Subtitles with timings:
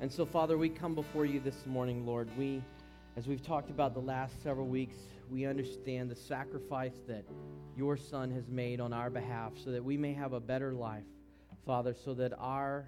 [0.00, 2.28] And so, Father, we come before you this morning, Lord.
[2.38, 2.62] We,
[3.16, 4.94] as we've talked about the last several weeks,
[5.28, 7.24] we understand the sacrifice that
[7.76, 11.02] your Son has made on our behalf so that we may have a better life,
[11.66, 12.86] Father, so that our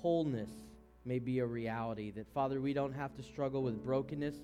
[0.00, 0.50] wholeness
[1.04, 2.12] may be a reality.
[2.12, 4.36] That, Father, we don't have to struggle with brokenness,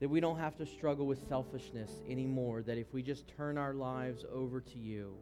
[0.00, 3.72] that we don't have to struggle with selfishness anymore, that if we just turn our
[3.72, 5.14] lives over to you.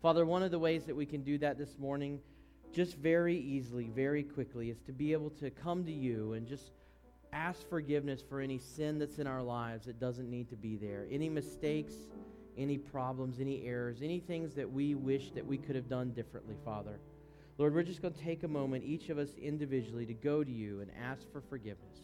[0.00, 2.18] Father, one of the ways that we can do that this morning
[2.72, 6.72] just very easily, very quickly, is to be able to come to you and just
[7.32, 11.06] ask forgiveness for any sin that's in our lives that doesn't need to be there.
[11.10, 11.94] Any mistakes,
[12.56, 16.56] any problems, any errors, any things that we wish that we could have done differently,
[16.64, 16.98] Father.
[17.58, 20.50] Lord, we're just going to take a moment, each of us individually, to go to
[20.50, 21.98] you and ask for forgiveness.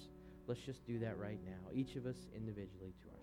[0.47, 3.18] Let's just do that right now, each of us individually to ourselves.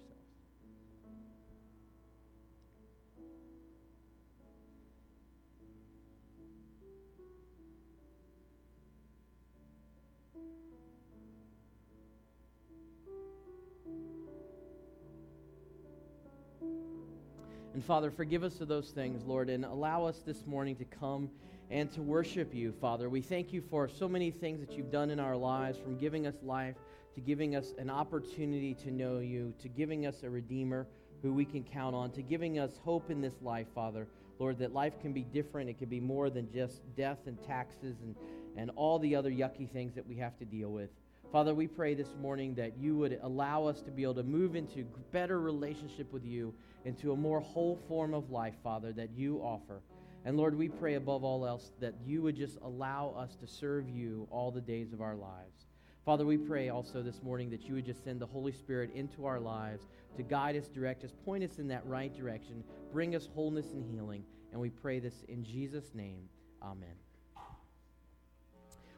[17.76, 21.30] And Father, forgive us of those things, Lord, and allow us this morning to come
[21.70, 23.10] and to worship you, Father.
[23.10, 26.26] We thank you for so many things that you've done in our lives, from giving
[26.26, 26.78] us life
[27.16, 30.88] to giving us an opportunity to know you, to giving us a Redeemer
[31.22, 34.08] who we can count on, to giving us hope in this life, Father.
[34.40, 35.70] Lord, that life can be different.
[35.70, 38.16] It can be more than just death and taxes and,
[38.56, 40.92] and all the other yucky things that we have to deal with.
[41.32, 44.56] Father, we pray this morning that you would allow us to be able to move
[44.56, 46.54] into better relationship with you,
[46.86, 49.82] into a more whole form of life, Father, that you offer.
[50.24, 53.90] And Lord, we pray above all else that you would just allow us to serve
[53.90, 55.68] you all the days of our lives.
[56.06, 59.26] Father, we pray also this morning that you would just send the Holy Spirit into
[59.26, 63.28] our lives to guide us, direct us, point us in that right direction, bring us
[63.34, 64.24] wholeness and healing.
[64.52, 66.30] And we pray this in Jesus' name.
[66.62, 67.05] Amen.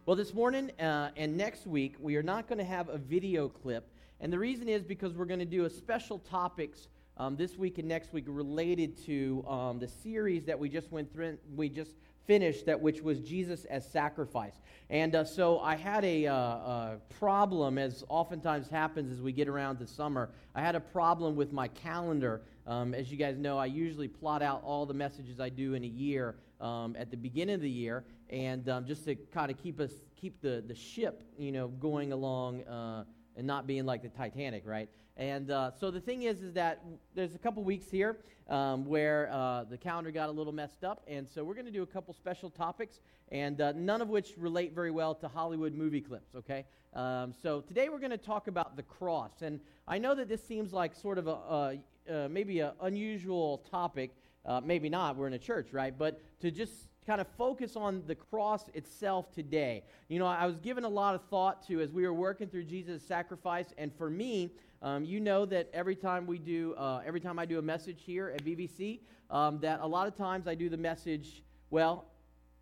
[0.07, 3.49] Well, this morning uh, and next week, we are not going to have a video
[3.49, 3.91] clip.
[4.21, 6.87] And the reason is because we're going to do a special topics
[7.17, 11.11] um, this week and next week related to um, the series that we just went
[11.11, 11.37] through.
[11.53, 11.91] We just
[12.25, 14.53] finished that, which was Jesus as sacrifice.
[14.89, 19.49] And uh, so I had a, uh, a, problem, as oftentimes happens as we get
[19.49, 20.29] around to summer.
[20.55, 22.43] I had a problem with my calendar.
[22.65, 25.83] Um, as you guys know, I usually plot out all the messages I do in
[25.83, 29.57] a year um, at the beginning of the year, and um, just to kind of
[29.57, 33.03] keep us keep the, the ship, you know, going along uh,
[33.35, 34.89] and not being like the Titanic, right?
[35.15, 36.83] And uh, so the thing is, is that
[37.15, 38.17] there's a couple weeks here
[38.49, 41.71] um, where uh, the calendar got a little messed up, and so we're going to
[41.71, 42.99] do a couple special topics,
[43.31, 46.35] and uh, none of which relate very well to Hollywood movie clips.
[46.35, 50.29] Okay, um, so today we're going to talk about the cross, and I know that
[50.29, 54.11] this seems like sort of a uh, maybe an unusual topic.
[54.45, 55.17] Uh, maybe not.
[55.17, 55.97] We're in a church, right?
[55.97, 59.81] But to just kind of focus on the cross itself today.
[60.09, 62.65] You know, I was given a lot of thought to as we were working through
[62.65, 64.51] Jesus' sacrifice, and for me,
[64.81, 68.03] um, you know that every time we do, uh, every time I do a message
[68.05, 68.99] here at BBC,
[69.31, 72.05] um, that a lot of times I do the message, well,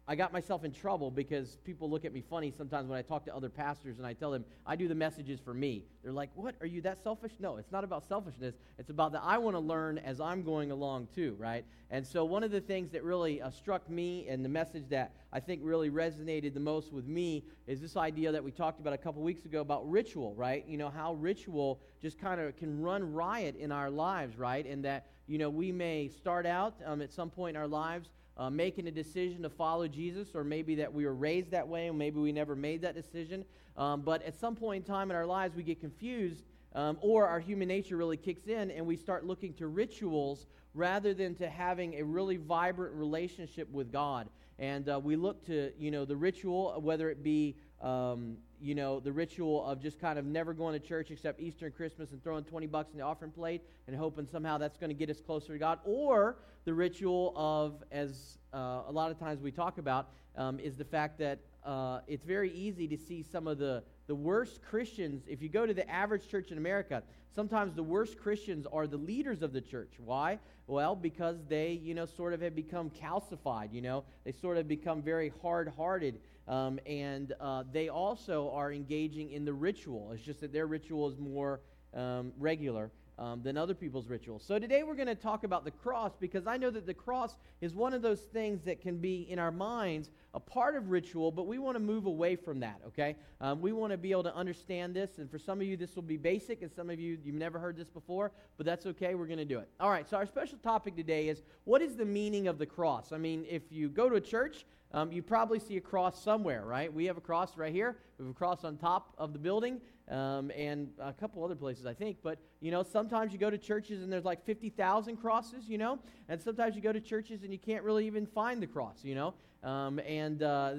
[0.07, 3.25] I got myself in trouble because people look at me funny sometimes when I talk
[3.25, 5.83] to other pastors and I tell them I do the messages for me.
[6.03, 6.55] They're like, "What?
[6.61, 8.53] Are you that selfish?" No, it's not about selfishness.
[8.77, 11.65] It's about that I want to learn as I'm going along too, right?
[11.89, 15.15] And so one of the things that really uh, struck me and the message that
[15.33, 18.93] I think really resonated the most with me is this idea that we talked about
[18.93, 20.63] a couple weeks ago about ritual, right?
[20.67, 24.67] You know how ritual just kind of can run riot in our lives, right?
[24.67, 28.11] And that you know we may start out um, at some point in our lives
[28.37, 31.87] uh, making a decision to follow Jesus, or maybe that we were raised that way,
[31.87, 33.45] and maybe we never made that decision.
[33.77, 37.27] Um, but at some point in time in our lives, we get confused, um, or
[37.27, 41.49] our human nature really kicks in, and we start looking to rituals rather than to
[41.49, 44.27] having a really vibrant relationship with God.
[44.59, 48.99] And uh, we look to, you know, the ritual, whether it be um, you know,
[48.99, 52.23] the ritual of just kind of never going to church except Easter and Christmas and
[52.23, 55.21] throwing 20 bucks in the offering plate and hoping somehow that's going to get us
[55.21, 55.79] closer to God.
[55.83, 60.75] Or the ritual of, as uh, a lot of times we talk about, um, is
[60.75, 65.23] the fact that uh, it's very easy to see some of the, the worst Christians.
[65.27, 67.03] If you go to the average church in America,
[67.33, 69.93] sometimes the worst Christians are the leaders of the church.
[69.97, 70.39] Why?
[70.67, 74.67] Well, because they, you know, sort of have become calcified, you know, they sort of
[74.67, 80.11] become very hard hearted um, and uh, they also are engaging in the ritual.
[80.13, 81.61] It's just that their ritual is more
[81.93, 84.43] um, regular um, than other people's rituals.
[84.45, 87.35] So today we're going to talk about the cross because I know that the cross
[87.61, 91.31] is one of those things that can be in our minds a part of ritual,
[91.31, 93.15] but we want to move away from that, okay?
[93.39, 95.95] Um, we want to be able to understand this, and for some of you, this
[95.95, 99.15] will be basic, and some of you, you've never heard this before, but that's okay.
[99.15, 99.69] We're going to do it.
[99.79, 103.13] All right, so our special topic today is what is the meaning of the cross?
[103.13, 106.65] I mean, if you go to a church, um, you probably see a cross somewhere,
[106.65, 106.93] right?
[106.93, 107.97] We have a cross right here.
[108.17, 109.79] We have a cross on top of the building
[110.09, 112.17] um, and a couple other places, I think.
[112.21, 115.99] But, you know, sometimes you go to churches and there's like 50,000 crosses, you know,
[116.29, 119.15] and sometimes you go to churches and you can't really even find the cross, you
[119.15, 119.33] know.
[119.63, 120.73] Um, and uh,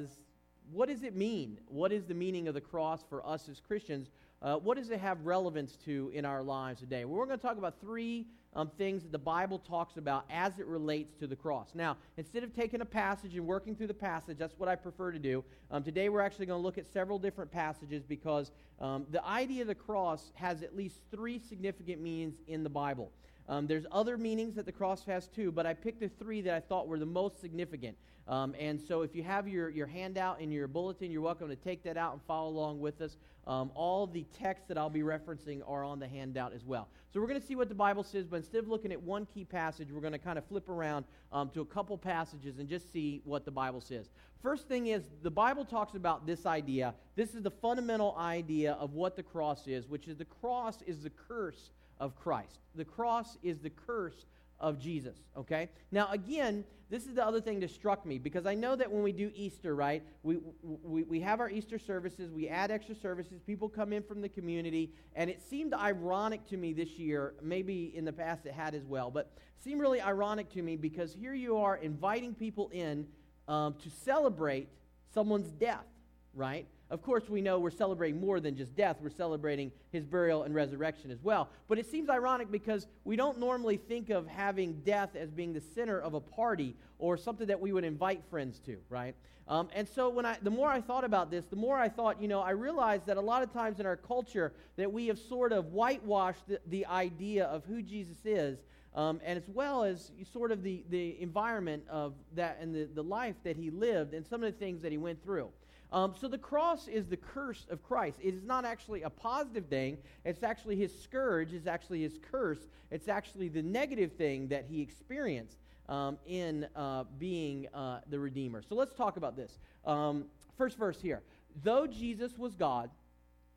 [0.72, 1.58] what does it mean?
[1.68, 4.10] What is the meaning of the cross for us as Christians?
[4.46, 7.04] Uh, what does it have relevance to in our lives today?
[7.04, 10.60] Well, we're going to talk about three um, things that the Bible talks about as
[10.60, 11.70] it relates to the cross.
[11.74, 15.10] Now, instead of taking a passage and working through the passage, that's what I prefer
[15.10, 15.42] to do.
[15.72, 19.62] Um, today, we're actually going to look at several different passages because um, the idea
[19.62, 23.10] of the cross has at least three significant meanings in the Bible.
[23.48, 26.54] Um, there's other meanings that the cross has too, but I picked the three that
[26.54, 27.96] I thought were the most significant.
[28.28, 31.56] Um, and so if you have your, your handout in your bulletin, you're welcome to
[31.56, 33.16] take that out and follow along with us.
[33.46, 36.88] Um, all the texts that I'll be referencing are on the handout as well.
[37.12, 39.26] So we're going to see what the Bible says, but instead of looking at one
[39.32, 42.68] key passage, we're going to kind of flip around um, to a couple passages and
[42.68, 44.10] just see what the Bible says.
[44.42, 46.94] First thing is, the Bible talks about this idea.
[47.14, 51.04] This is the fundamental idea of what the cross is, which is the cross is
[51.04, 51.70] the curse
[52.00, 52.58] of Christ.
[52.74, 54.26] The cross is the curse
[54.60, 55.68] of Jesus, okay?
[55.90, 59.02] Now, again, this is the other thing that struck me because I know that when
[59.02, 63.40] we do Easter, right, we, we, we have our Easter services, we add extra services,
[63.44, 67.92] people come in from the community, and it seemed ironic to me this year, maybe
[67.96, 69.32] in the past it had as well, but
[69.62, 73.06] seemed really ironic to me because here you are inviting people in
[73.48, 74.68] um, to celebrate
[75.12, 75.86] someone's death,
[76.34, 76.66] right?
[76.88, 78.98] Of course, we know we're celebrating more than just death.
[79.02, 81.50] We're celebrating his burial and resurrection as well.
[81.68, 85.60] But it seems ironic because we don't normally think of having death as being the
[85.60, 89.14] center of a party or something that we would invite friends to, right?
[89.48, 92.20] Um, and so when I, the more I thought about this, the more I thought,
[92.20, 95.18] you know, I realized that a lot of times in our culture that we have
[95.18, 98.58] sort of whitewashed the, the idea of who Jesus is
[98.96, 103.02] um, and as well as sort of the, the environment of that and the, the
[103.02, 105.48] life that he lived and some of the things that he went through.
[105.96, 108.18] Um, so the cross is the curse of Christ.
[108.22, 109.96] It is not actually a positive thing.
[110.26, 111.54] It's actually his scourge.
[111.54, 112.68] It's actually his curse.
[112.90, 115.56] It's actually the negative thing that he experienced
[115.88, 118.60] um, in uh, being uh, the Redeemer.
[118.60, 119.58] So let's talk about this.
[119.86, 120.26] Um,
[120.58, 121.22] first verse here.
[121.64, 122.90] Though Jesus was God,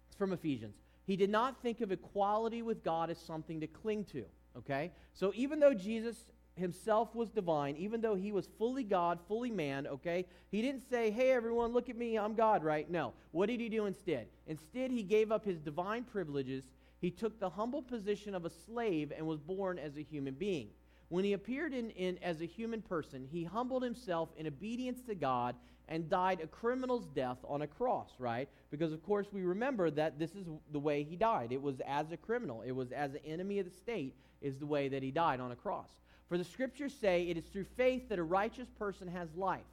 [0.07, 4.06] it's from Ephesians, he did not think of equality with God as something to cling
[4.13, 4.24] to.
[4.57, 4.94] Okay?
[5.13, 6.15] So even though Jesus
[6.60, 10.26] himself was divine, even though he was fully God, fully man, okay?
[10.52, 12.90] He didn't say, hey, everyone, look at me, I'm God, right?
[12.90, 13.14] No.
[13.32, 14.28] What did he do instead?
[14.48, 16.66] Instead, he gave up his divine privileges.
[17.00, 20.70] He took the humble position of a slave and was born as a human being.
[21.08, 25.16] When he appeared in, in, as a human person, he humbled himself in obedience to
[25.16, 25.56] God
[25.88, 28.48] and died a criminal's death on a cross, right?
[28.70, 31.52] Because, of course, we remember that this is the way he died.
[31.52, 34.68] It was as a criminal, it was as an enemy of the state, is the
[34.68, 35.90] way that he died on a cross.
[36.30, 39.66] For the scriptures say it is through faith that a righteous person has life.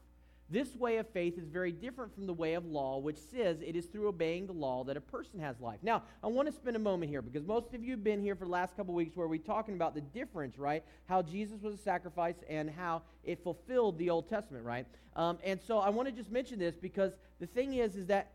[0.48, 3.74] This way of faith is very different from the way of law, which says it
[3.74, 5.80] is through obeying the law that a person has life.
[5.82, 8.36] Now, I want to spend a moment here because most of you have been here
[8.36, 10.84] for the last couple weeks where we're talking about the difference, right?
[11.06, 14.86] How Jesus was a sacrifice and how it fulfilled the Old Testament, right?
[15.16, 18.30] Um, and so I want to just mention this because the thing is, is that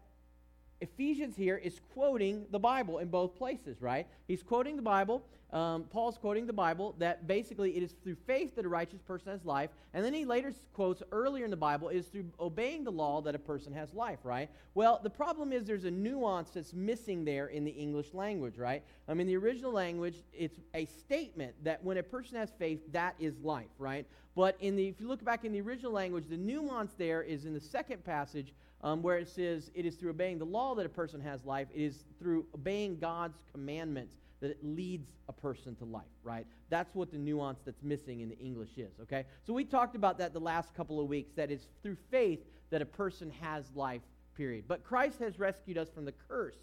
[0.81, 4.07] Ephesians here is quoting the Bible in both places, right?
[4.27, 5.23] He's quoting the Bible.
[5.53, 9.31] Um, Paul's quoting the Bible that basically it is through faith that a righteous person
[9.31, 9.69] has life.
[9.93, 13.35] And then he later quotes earlier in the Bible, is through obeying the law that
[13.35, 14.49] a person has life, right?
[14.73, 18.81] Well, the problem is there's a nuance that's missing there in the English language, right?
[19.07, 23.15] I mean, the original language, it's a statement that when a person has faith, that
[23.19, 24.05] is life, right?
[24.35, 27.43] But in the, if you look back in the original language, the nuance there is
[27.43, 30.85] in the second passage um, where it says it is through obeying the law that
[30.85, 31.67] a person has life.
[31.73, 36.45] It is through obeying God's commandments that it leads a person to life, right?
[36.69, 39.25] That's what the nuance that's missing in the English is, okay?
[39.45, 42.39] So we talked about that the last couple of weeks, that it's through faith
[42.71, 44.01] that a person has life,
[44.35, 44.65] period.
[44.67, 46.55] But Christ has rescued us from the curse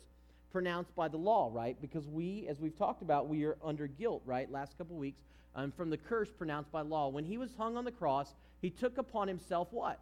[0.51, 1.77] pronounced by the law, right?
[1.81, 4.51] Because we, as we've talked about, we are under guilt, right?
[4.51, 5.21] Last couple of weeks,
[5.55, 7.09] um, from the curse pronounced by law.
[7.09, 10.01] When he was hung on the cross, he took upon himself what?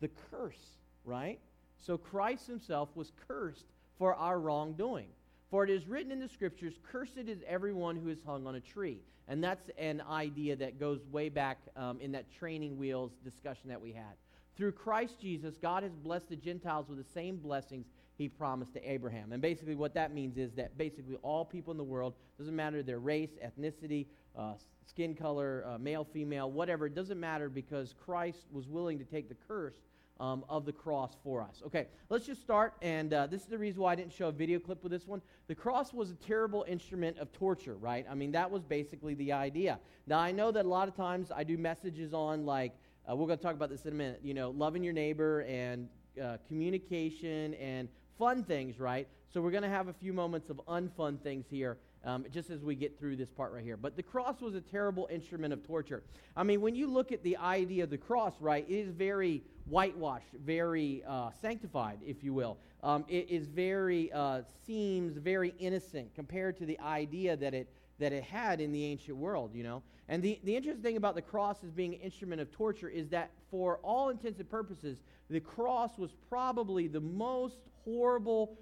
[0.00, 1.38] The curse, right?
[1.78, 3.66] So Christ himself was cursed
[3.98, 5.08] for our wrongdoing.
[5.50, 8.60] For it is written in the scriptures, Cursed is everyone who is hung on a
[8.60, 9.00] tree.
[9.28, 13.80] And that's an idea that goes way back um, in that training wheels discussion that
[13.80, 14.14] we had.
[14.56, 18.90] Through Christ Jesus, God has blessed the Gentiles with the same blessings he promised to
[18.90, 19.32] Abraham.
[19.32, 22.82] And basically, what that means is that basically all people in the world, doesn't matter
[22.82, 24.06] their race, ethnicity,
[24.36, 24.54] uh,
[24.86, 29.28] skin color, uh, male, female, whatever, it doesn't matter because Christ was willing to take
[29.28, 29.74] the curse
[30.20, 31.62] um, of the cross for us.
[31.66, 32.74] Okay, let's just start.
[32.82, 35.06] And uh, this is the reason why I didn't show a video clip with this
[35.06, 35.22] one.
[35.46, 38.06] The cross was a terrible instrument of torture, right?
[38.10, 39.78] I mean, that was basically the idea.
[40.06, 42.72] Now, I know that a lot of times I do messages on like,
[43.08, 44.20] uh, we're going to talk about this in a minute.
[44.22, 45.88] You know, loving your neighbor and
[46.22, 49.08] uh, communication and fun things, right?
[49.32, 52.62] So we're going to have a few moments of unfun things here um, just as
[52.62, 53.76] we get through this part right here.
[53.76, 56.02] But the cross was a terrible instrument of torture.
[56.36, 59.42] I mean, when you look at the idea of the cross, right, it is very
[59.66, 62.58] whitewashed, very uh, sanctified, if you will.
[62.82, 68.12] Um, it is very, uh, seems very innocent compared to the idea that it, that
[68.12, 69.82] it had in the ancient world, you know.
[70.08, 73.08] And the, the interesting thing about the cross as being an instrument of torture is
[73.08, 78.56] that for all intents and purposes, the cross was probably the most horrible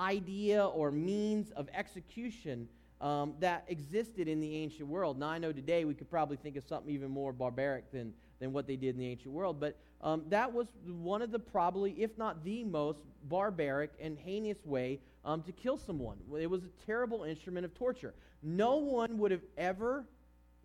[0.00, 2.66] idea or means of execution
[3.00, 5.18] um, that existed in the ancient world.
[5.18, 8.52] Now, I know today we could probably think of something even more barbaric than, than
[8.52, 11.92] what they did in the ancient world, but um, that was one of the probably,
[11.92, 16.16] if not the most barbaric and heinous way um, to kill someone.
[16.38, 18.14] It was a terrible instrument of torture.
[18.42, 20.04] No one would have ever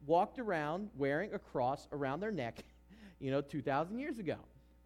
[0.05, 2.63] walked around wearing a cross around their neck,
[3.19, 4.37] you know, 2,000 years ago,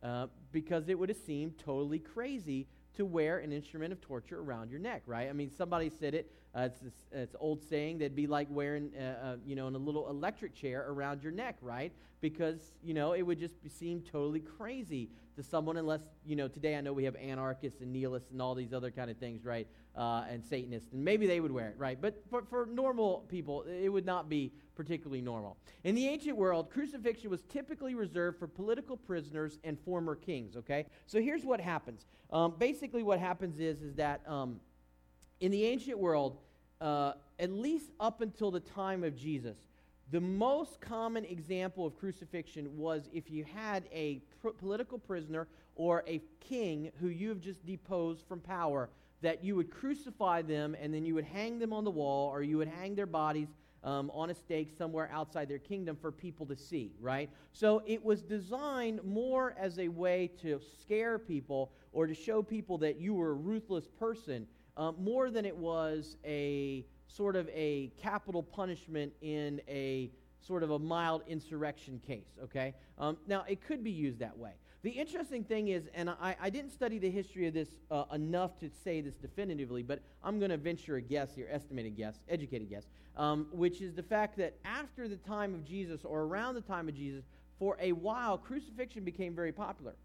[0.04, 2.68] uh, because it would have seemed totally crazy
[3.00, 5.30] to wear an instrument of torture around your neck, right?
[5.30, 6.32] I mean, somebody said it.
[6.54, 9.76] Uh, it's this, it's old saying that'd be like wearing, uh, uh, you know, in
[9.76, 11.94] a little electric chair around your neck, right?
[12.20, 16.50] Because you know it would just seem totally crazy to someone unless you know.
[16.50, 19.46] Today I know we have anarchists and nihilists and all these other kind of things,
[19.46, 19.68] right?
[19.96, 22.00] Uh, and Satanists, and maybe they would wear it, right?
[22.02, 25.58] But for, for normal people, it would not be particularly normal.
[25.84, 30.86] In the ancient world, crucifixion was typically reserved for political prisoners and former kings, okay?
[31.06, 32.06] So here's what happens.
[32.32, 34.60] Um, basically, what happens is, is that um,
[35.40, 36.38] in the ancient world,
[36.80, 39.58] uh, at least up until the time of Jesus,
[40.12, 46.04] the most common example of crucifixion was if you had a pr- political prisoner or
[46.08, 48.90] a king who you have just deposed from power,
[49.22, 52.42] that you would crucify them and then you would hang them on the wall or
[52.42, 53.50] you would hang their bodies
[53.84, 57.30] um, on a stake somewhere outside their kingdom for people to see, right?
[57.52, 62.78] So it was designed more as a way to scare people or to show people
[62.80, 67.92] that you were a ruthless person um, more than it was a sort of a
[68.02, 72.74] capital punishment in a sort of a mild insurrection case, okay?
[72.98, 74.54] Um, now, it could be used that way.
[74.82, 78.58] The interesting thing is, and I, I didn't study the history of this uh, enough
[78.60, 82.70] to say this definitively, but I'm going to venture a guess here, estimated guess, educated
[82.70, 82.86] guess,
[83.18, 86.88] um, which is the fact that after the time of Jesus or around the time
[86.88, 87.26] of Jesus,
[87.58, 89.96] for a while, crucifixion became very popular.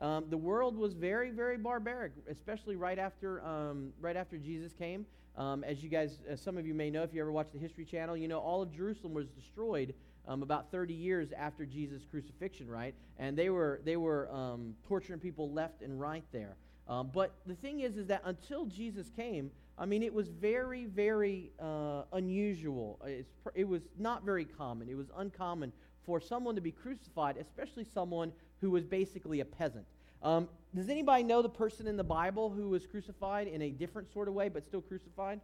[0.00, 5.06] Um, the world was very, very barbaric, especially right after, um, right after Jesus came.
[5.36, 7.58] Um, as you guys, as some of you may know, if you ever watch the
[7.60, 9.94] History Channel, you know all of Jerusalem was destroyed
[10.26, 12.94] um, about 30 years after Jesus' crucifixion, right?
[13.18, 16.56] And they were, they were um, torturing people left and right there.
[16.88, 20.84] Um, but the thing is, is that until Jesus came, I mean, it was very,
[20.84, 23.00] very uh, unusual.
[23.04, 24.88] It's, it was not very common.
[24.88, 25.72] It was uncommon
[26.04, 29.86] for someone to be crucified, especially someone who was basically a peasant.
[30.22, 34.12] Um, does anybody know the person in the Bible who was crucified in a different
[34.12, 35.40] sort of way, but still crucified?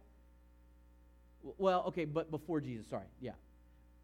[1.57, 3.31] Well, okay, but before Jesus, sorry, yeah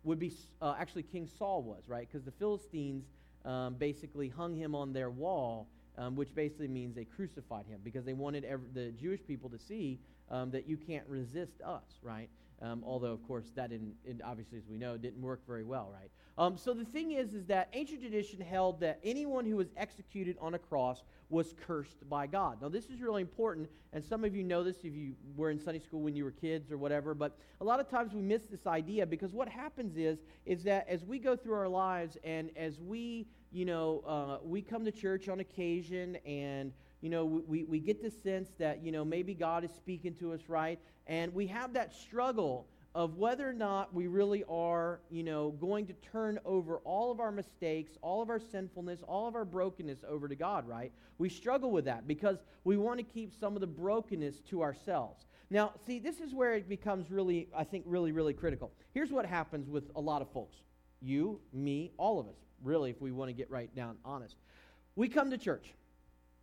[0.07, 2.07] would be uh, actually King Saul was, right?
[2.11, 3.05] Because the Philistines
[3.45, 8.05] um, basically hung him on their wall, um, which basically means they crucified him because
[8.05, 9.99] they wanted every, the Jewish people to see
[10.31, 12.29] um, that you can't resist us, right?
[12.61, 16.09] Um, although, of course, that didn't, obviously, as we know, didn't work very well, right?
[16.39, 20.37] Um, so the thing is, is that ancient tradition held that anyone who was executed
[20.39, 22.61] on a cross was cursed by God.
[22.61, 25.59] Now, this is really important, and some of you know this if you were in
[25.59, 27.13] Sunday school when you were kids or whatever.
[27.13, 30.87] But a lot of times we miss this idea because what happens is, is that
[30.87, 34.91] as we go through our lives and as we, you know, uh, we come to
[34.91, 39.33] church on occasion and you know, we, we get the sense that, you know, maybe
[39.33, 40.79] God is speaking to us, right?
[41.05, 45.85] And we have that struggle of whether or not we really are, you know, going
[45.85, 49.99] to turn over all of our mistakes, all of our sinfulness, all of our brokenness
[50.07, 50.91] over to God, right?
[51.19, 55.27] We struggle with that because we want to keep some of the brokenness to ourselves.
[55.51, 58.71] Now, see, this is where it becomes really, I think, really, really critical.
[58.93, 60.57] Here's what happens with a lot of folks
[60.99, 64.35] you, me, all of us, really, if we want to get right down honest.
[64.95, 65.75] We come to church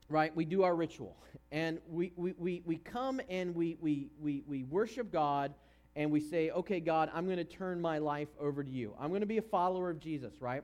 [0.08, 0.34] right?
[0.34, 1.16] We do our ritual.
[1.52, 5.54] And we, we, we, we come and we, we, we, we worship God
[5.96, 8.94] and we say, okay, God, I'm going to turn my life over to you.
[8.98, 10.62] I'm going to be a follower of Jesus, right?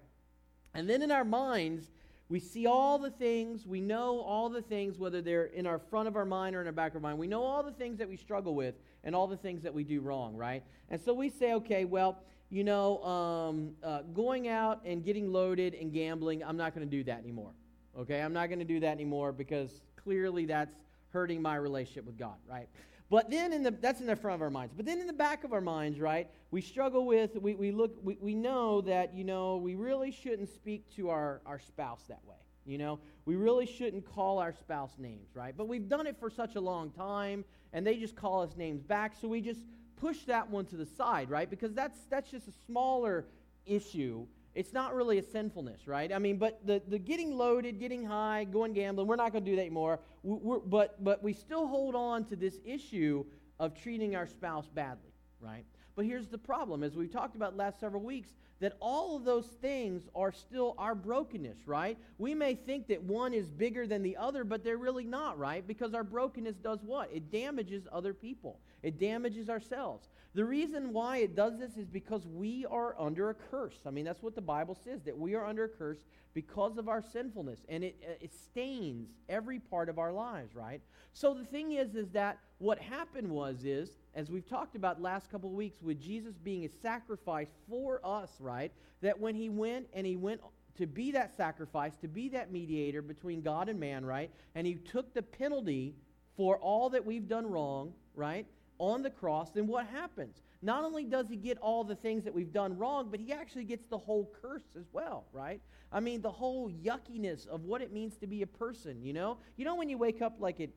[0.74, 1.90] And then in our minds,
[2.28, 6.06] we see all the things, we know all the things, whether they're in our front
[6.06, 7.18] of our mind or in our back of our mind.
[7.18, 9.82] We know all the things that we struggle with and all the things that we
[9.82, 10.62] do wrong, right?
[10.90, 12.18] And so we say, okay, well,
[12.48, 16.96] you know, um, uh, going out and getting loaded and gambling, I'm not going to
[16.96, 17.52] do that anymore.
[17.98, 20.74] Okay, I'm not going to do that anymore because clearly that's
[21.12, 22.68] hurting my relationship with God, right?
[23.10, 24.72] But then in the that's in the front of our minds.
[24.76, 27.96] But then in the back of our minds, right, we struggle with we, we look
[28.02, 32.20] we, we know that, you know, we really shouldn't speak to our, our spouse that
[32.24, 32.36] way.
[32.64, 35.56] You know, we really shouldn't call our spouse names, right?
[35.56, 38.82] But we've done it for such a long time, and they just call us names
[38.82, 39.60] back, so we just
[39.96, 41.50] push that one to the side, right?
[41.50, 43.26] Because that's that's just a smaller
[43.66, 44.24] issue.
[44.54, 46.12] It's not really a sinfulness, right?
[46.12, 49.50] I mean, but the, the getting loaded, getting high, going gambling, we're not going to
[49.50, 50.00] do that anymore.
[50.22, 53.24] We're, but, but we still hold on to this issue
[53.60, 55.64] of treating our spouse badly, right?
[55.94, 58.30] But here's the problem, as we've talked about last several weeks,
[58.60, 61.96] that all of those things are still our brokenness, right?
[62.18, 65.66] We may think that one is bigger than the other, but they're really not, right?
[65.66, 67.10] Because our brokenness does what?
[67.12, 70.08] It damages other people, it damages ourselves.
[70.34, 73.80] The reason why it does this is because we are under a curse.
[73.84, 75.98] I mean, that's what the Bible says, that we are under a curse
[76.34, 80.80] because of our sinfulness, and it, uh, it stains every part of our lives, right?
[81.12, 85.30] So the thing is, is that what happened was, is, as we've talked about last
[85.30, 88.70] couple of weeks, with Jesus being a sacrifice for us, right?
[89.02, 90.40] That when he went and he went
[90.78, 94.30] to be that sacrifice, to be that mediator between God and man, right?
[94.54, 95.96] And he took the penalty
[96.36, 98.46] for all that we've done wrong, right?
[98.80, 100.40] On the cross, then what happens?
[100.62, 103.64] Not only does he get all the things that we've done wrong, but he actually
[103.64, 105.60] gets the whole curse as well, right?
[105.92, 109.36] I mean, the whole yuckiness of what it means to be a person, you know?
[109.58, 110.70] You know when you wake up like at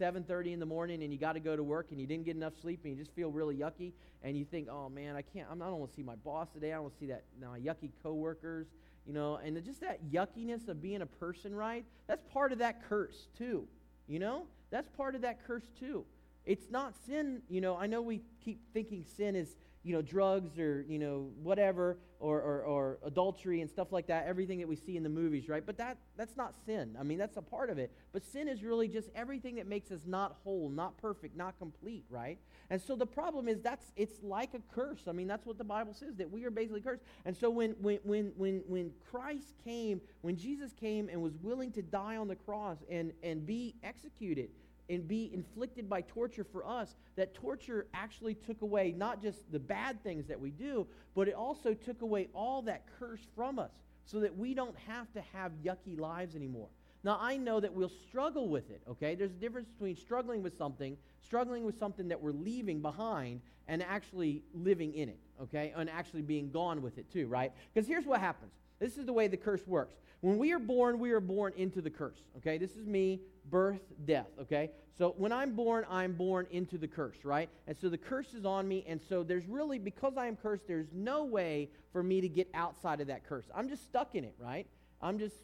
[0.00, 2.36] 7.30 in the morning and you got to go to work and you didn't get
[2.36, 3.92] enough sleep and you just feel really yucky
[4.22, 6.70] and you think, oh, man, I can't, I'm, don't want to see my boss today.
[6.70, 8.68] I don't want to see that, my yucky coworkers,
[9.04, 9.40] you know?
[9.44, 11.84] And just that yuckiness of being a person, right?
[12.06, 13.66] That's part of that curse, too,
[14.06, 14.46] you know?
[14.70, 16.04] That's part of that curse, too.
[16.46, 17.76] It's not sin, you know.
[17.76, 22.40] I know we keep thinking sin is you know, drugs or, you know, whatever, or,
[22.40, 25.64] or, or, adultery and stuff like that, everything that we see in the movies, right?
[25.64, 26.96] But that, that's not sin.
[26.98, 27.92] I mean, that's a part of it.
[28.12, 32.04] But sin is really just everything that makes us not whole, not perfect, not complete,
[32.10, 32.36] right?
[32.68, 35.02] And so the problem is that's, it's like a curse.
[35.06, 37.02] I mean, that's what the Bible says, that we are basically cursed.
[37.24, 41.70] And so when, when, when, when, when Christ came, when Jesus came and was willing
[41.72, 44.48] to die on the cross and, and be executed,
[44.88, 49.58] and be inflicted by torture for us, that torture actually took away not just the
[49.58, 53.72] bad things that we do, but it also took away all that curse from us
[54.04, 56.68] so that we don't have to have yucky lives anymore.
[57.02, 59.14] Now, I know that we'll struggle with it, okay?
[59.14, 63.82] There's a difference between struggling with something, struggling with something that we're leaving behind, and
[63.82, 65.72] actually living in it, okay?
[65.76, 67.52] And actually being gone with it too, right?
[67.72, 68.52] Because here's what happens.
[68.78, 69.94] This is the way the curse works.
[70.20, 72.18] When we are born, we are born into the curse.
[72.38, 74.28] Okay, this is me, birth, death.
[74.42, 77.48] Okay, so when I'm born, I'm born into the curse, right?
[77.66, 80.66] And so the curse is on me, and so there's really, because I am cursed,
[80.66, 83.46] there's no way for me to get outside of that curse.
[83.54, 84.66] I'm just stuck in it, right?
[85.00, 85.36] I'm just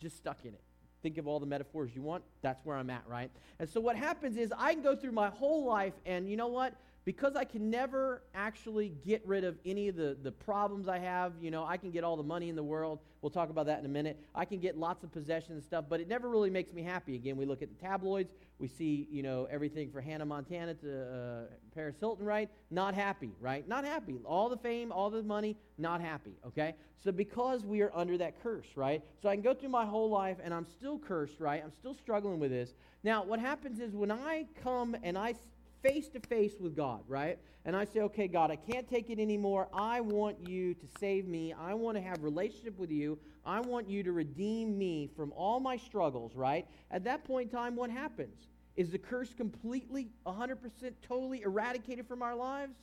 [0.00, 0.62] just stuck in it.
[1.02, 2.24] Think of all the metaphors you want.
[2.42, 3.30] That's where I'm at, right?
[3.58, 6.48] And so what happens is I can go through my whole life, and you know
[6.48, 6.74] what?
[7.04, 11.32] Because I can never actually get rid of any of the, the problems I have,
[11.40, 12.98] you know, I can get all the money in the world.
[13.22, 14.18] We'll talk about that in a minute.
[14.34, 17.14] I can get lots of possessions and stuff, but it never really makes me happy.
[17.14, 18.32] Again, we look at the tabloids.
[18.58, 22.50] We see, you know, everything for Hannah Montana to uh, Paris Hilton, right?
[22.70, 23.66] Not happy, right?
[23.66, 24.16] Not happy.
[24.24, 26.74] All the fame, all the money, not happy, okay?
[27.02, 29.02] So because we are under that curse, right?
[29.22, 31.62] So I can go through my whole life and I'm still cursed, right?
[31.64, 32.74] I'm still struggling with this.
[33.02, 35.34] Now, what happens is when I come and I
[35.82, 37.38] face to face with God, right?
[37.64, 39.68] And I say, okay, God, I can't take it anymore.
[39.72, 41.52] I want you to save me.
[41.52, 43.18] I want to have relationship with you.
[43.44, 46.66] I want you to redeem me from all my struggles, right?
[46.90, 48.48] At that point in time, what happens?
[48.76, 50.56] Is the curse completely, 100%
[51.06, 52.76] totally eradicated from our lives?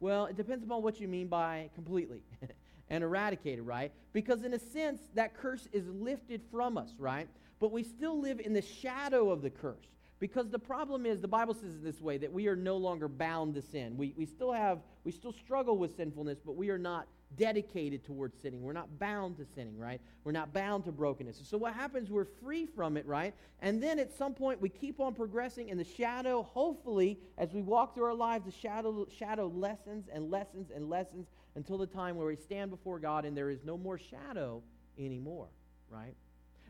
[0.00, 2.22] Well, it depends upon what you mean by completely
[2.90, 3.92] and eradicated, right?
[4.12, 7.28] Because in a sense, that curse is lifted from us, right?
[7.60, 9.86] But we still live in the shadow of the curse.
[10.20, 13.08] Because the problem is, the Bible says it this way, that we are no longer
[13.08, 13.96] bound to sin.
[13.96, 18.40] We, we still have, we still struggle with sinfulness, but we are not dedicated towards
[18.40, 18.62] sinning.
[18.62, 20.00] We're not bound to sinning, right?
[20.22, 21.40] We're not bound to brokenness.
[21.44, 23.34] So what happens, we're free from it, right?
[23.60, 26.42] And then at some point, we keep on progressing in the shadow.
[26.42, 31.26] Hopefully, as we walk through our lives, the shadow, shadow lessens and lessens and lessens
[31.56, 34.62] until the time where we stand before God and there is no more shadow
[34.98, 35.48] anymore,
[35.90, 36.14] right?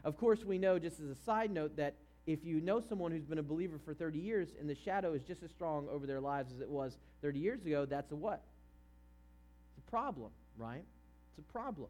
[0.02, 1.94] Of course, we know, just as a side note, that
[2.26, 5.22] if you know someone who's been a believer for 30 years and the shadow is
[5.22, 8.42] just as strong over their lives as it was 30 years ago, that's a what?
[9.76, 10.84] It's a problem, right?
[11.36, 11.88] It's a problem.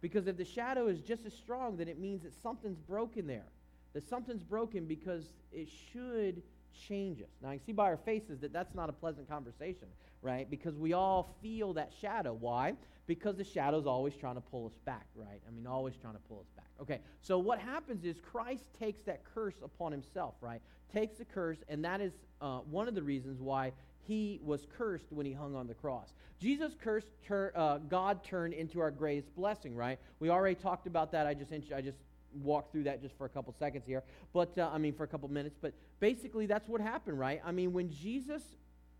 [0.00, 3.46] Because if the shadow is just as strong, then it means that something's broken there.
[3.92, 7.30] That something's broken because it should change us.
[7.42, 9.88] Now, you see by our faces that that's not a pleasant conversation,
[10.22, 10.48] right?
[10.50, 12.32] Because we all feel that shadow.
[12.32, 12.74] Why?
[13.06, 15.40] Because the shadow's always trying to pull us back, right?
[15.46, 16.66] I mean, always trying to pull us back.
[16.80, 20.60] Okay, so what happens is Christ takes that curse upon himself, right?
[20.92, 23.72] Takes the curse, and that is uh, one of the reasons why
[24.08, 26.14] he was cursed when he hung on the cross.
[26.40, 29.98] Jesus cursed, tur- uh, God turned into our greatest blessing, right?
[30.20, 31.26] We already talked about that.
[31.26, 31.98] I just, I just
[32.32, 34.02] walk through that just for a couple seconds here.
[34.32, 35.56] But, uh, I mean, for a couple minutes.
[35.60, 37.40] But basically, that's what happened, right?
[37.44, 38.42] I mean, when Jesus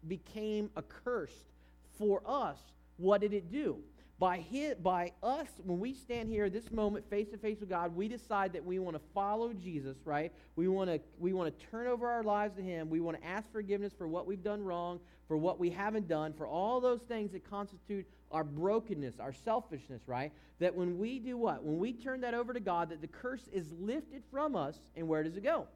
[0.06, 1.52] became accursed
[1.98, 2.58] for us,
[2.96, 3.78] what did it do?
[4.18, 7.94] By, his, by us, when we stand here this moment face to face with God,
[7.94, 10.32] we decide that we want to follow Jesus, right?
[10.56, 12.90] We want to we want to turn over our lives to Him.
[12.90, 16.32] We want to ask forgiveness for what we've done wrong, for what we haven't done,
[16.32, 20.32] for all those things that constitute our brokenness, our selfishness, right?
[20.58, 21.62] That when we do what?
[21.62, 25.06] When we turn that over to God, that the curse is lifted from us, and
[25.06, 25.68] where does it go?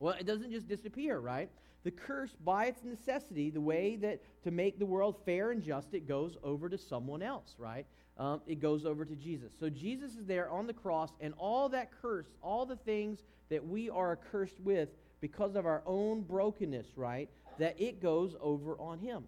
[0.00, 1.48] Well, it doesn't just disappear, right?
[1.84, 5.94] The curse, by its necessity, the way that to make the world fair and just,
[5.94, 7.86] it goes over to someone else, right?
[8.18, 9.52] Um, it goes over to Jesus.
[9.58, 13.66] So Jesus is there on the cross, and all that curse, all the things that
[13.66, 14.88] we are accursed with
[15.22, 17.30] because of our own brokenness, right?
[17.58, 19.24] That it goes over on him.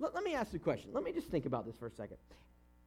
[0.00, 0.90] Let, let me ask you a question.
[0.92, 2.16] Let me just think about this for a second.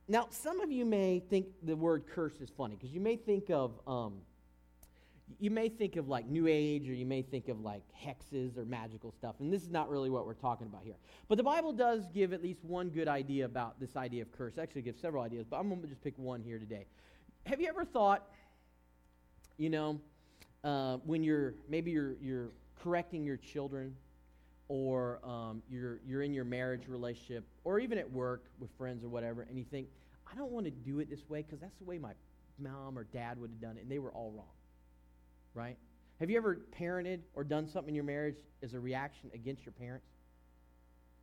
[0.09, 3.49] Now, some of you may think the word curse is funny because you may think
[3.49, 3.79] of.
[3.87, 4.15] Um,
[5.39, 8.63] you may think of like New Age or you may think of like hexes or
[8.63, 10.95] magical stuff, and this is not really what we're talking about here.
[11.27, 14.57] But the Bible does give at least one good idea about this idea of curse.
[14.57, 16.85] Actually, gives several ideas, but I'm going to just pick one here today.
[17.45, 18.25] Have you ever thought,
[19.57, 19.99] you know,
[20.63, 22.49] uh, when you're maybe you're you're
[22.81, 23.95] correcting your children,
[24.67, 29.09] or um, you're you're in your marriage relationship, or even at work with friends or
[29.09, 29.87] whatever, and you think,
[30.31, 32.13] I don't want to do it this way because that's the way my
[32.59, 34.47] mom or dad would have done it, and they were all wrong
[35.57, 35.75] right?
[36.19, 39.73] Have you ever parented or done something in your marriage as a reaction against your
[39.73, 40.05] parents?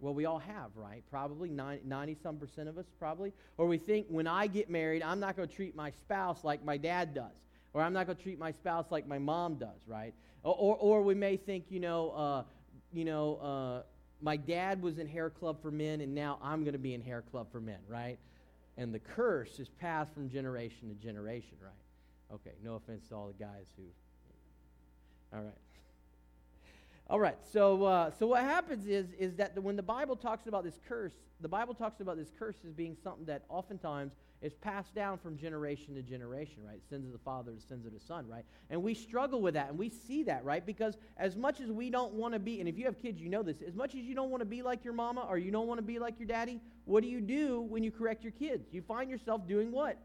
[0.00, 1.02] Well, we all have, right?
[1.08, 3.32] Probably 90 some percent of us, probably.
[3.56, 6.64] Or we think when I get married, I'm not going to treat my spouse like
[6.64, 7.32] my dad does.
[7.74, 10.14] Or I'm not going to treat my spouse like my mom does, right?
[10.42, 12.42] Or, or, we may think, you know, uh,
[12.92, 13.82] you know, uh,
[14.20, 17.00] my dad was in hair club for men, and now I'm going to be in
[17.00, 18.18] hair club for men, right?
[18.76, 22.34] And the curse is passed from generation to generation, right?
[22.34, 23.84] Okay, no offense to all the guys who
[25.34, 25.54] all right.
[27.10, 27.37] All right.
[27.52, 30.78] So, uh, so what happens is, is that the, when the Bible talks about this
[30.88, 35.18] curse, the Bible talks about this curse as being something that oftentimes is passed down
[35.18, 36.80] from generation to generation, right?
[36.88, 38.44] Sins of the father sins of the son, right?
[38.70, 40.64] And we struggle with that, and we see that, right?
[40.64, 43.28] Because as much as we don't want to be, and if you have kids, you
[43.28, 45.50] know this, as much as you don't want to be like your mama or you
[45.50, 48.32] don't want to be like your daddy, what do you do when you correct your
[48.32, 48.68] kids?
[48.72, 49.98] You find yourself doing what?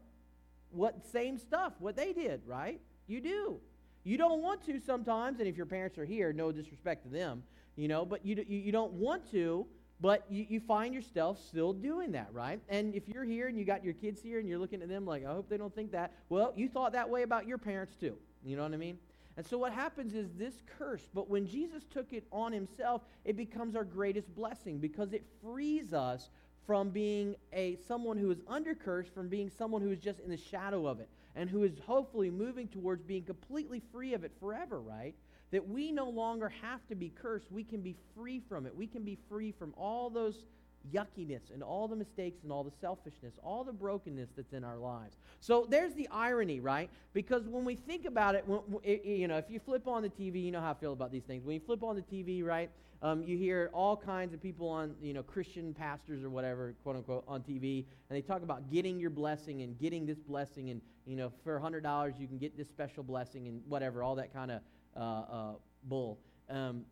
[0.70, 2.80] What same stuff, what they did, right?
[3.06, 3.60] You do.
[4.04, 7.42] You don't want to sometimes, and if your parents are here, no disrespect to them,
[7.76, 9.66] you know, but you, you, you don't want to,
[10.00, 12.60] but you, you find yourself still doing that, right?
[12.68, 15.04] And if you're here and you got your kids here and you're looking at them
[15.04, 17.96] like, I hope they don't think that, well, you thought that way about your parents
[17.96, 18.16] too.
[18.44, 18.98] You know what I mean?
[19.36, 23.36] And so what happens is this curse, but when Jesus took it on himself, it
[23.36, 26.30] becomes our greatest blessing because it frees us
[26.66, 30.30] from being a someone who is under curse from being someone who is just in
[30.30, 34.32] the shadow of it and who is hopefully moving towards being completely free of it
[34.40, 35.14] forever, right?
[35.50, 37.46] That we no longer have to be cursed.
[37.50, 38.76] We can be free from it.
[38.76, 40.44] We can be free from all those
[40.92, 44.78] yuckiness and all the mistakes and all the selfishness, all the brokenness that's in our
[44.78, 45.16] lives.
[45.40, 46.90] So there's the irony, right?
[47.12, 50.42] Because when we think about it, when, you know, if you flip on the TV,
[50.42, 51.44] you know how I feel about these things.
[51.44, 52.70] When you flip on the TV, right,
[53.02, 56.96] um, you hear all kinds of people on, you know, Christian pastors or whatever, quote
[56.96, 60.82] unquote, on TV, and they talk about getting your blessing and getting this blessing, and
[61.06, 64.34] you know, for hundred dollars you can get this special blessing and whatever, all that
[64.34, 64.60] kind of
[65.00, 65.52] uh, uh,
[65.84, 66.18] bull.
[66.48, 66.84] Um,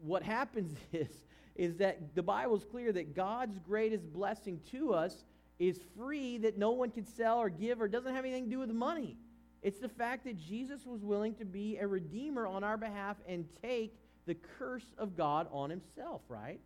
[0.00, 1.08] what happens is
[1.54, 5.24] is that the Bible is clear that God's greatest blessing to us
[5.58, 8.58] is free, that no one can sell or give or doesn't have anything to do
[8.58, 9.16] with money.
[9.62, 13.44] It's the fact that Jesus was willing to be a redeemer on our behalf and
[13.62, 13.94] take
[14.26, 16.58] the curse of God on himself, right?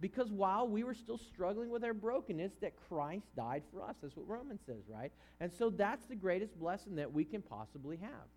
[0.00, 3.96] Because while we were still struggling with our brokenness, that Christ died for us.
[4.00, 5.12] That's what Romans says, right?
[5.40, 8.28] And so that's the greatest blessing that we can possibly have.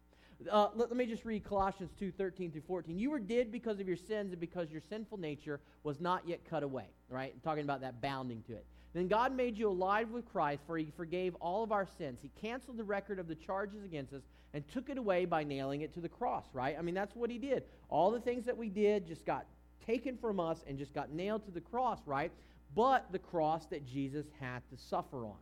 [0.50, 2.98] Uh, let, let, me just read Colossians 2 13 through 14.
[2.98, 6.42] You were dead because of your sins and because your sinful nature was not yet
[6.50, 7.32] cut away, right?
[7.34, 8.66] I'm talking about that bounding to it.
[8.94, 12.20] Then God made you alive with Christ, for he forgave all of our sins.
[12.22, 14.22] He canceled the record of the charges against us
[14.54, 16.76] and took it away by nailing it to the cross, right?
[16.78, 17.64] I mean, that's what he did.
[17.90, 19.46] All the things that we did just got
[19.86, 22.32] taken from us and just got nailed to the cross, right?
[22.76, 25.38] But the cross that Jesus had to suffer on,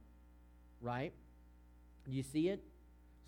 [0.82, 1.12] right?
[2.08, 2.64] You see it?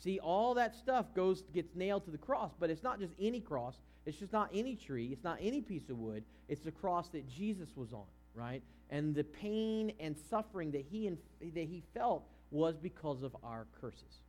[0.03, 3.39] See, all that stuff goes gets nailed to the cross, but it's not just any
[3.39, 3.75] cross.
[4.05, 5.09] It's just not any tree.
[5.13, 6.25] It's not any piece of wood.
[6.49, 8.03] It's the cross that Jesus was on,
[8.35, 8.61] right?
[8.89, 13.65] And the pain and suffering that he and that he felt was because of our
[13.79, 14.23] curses.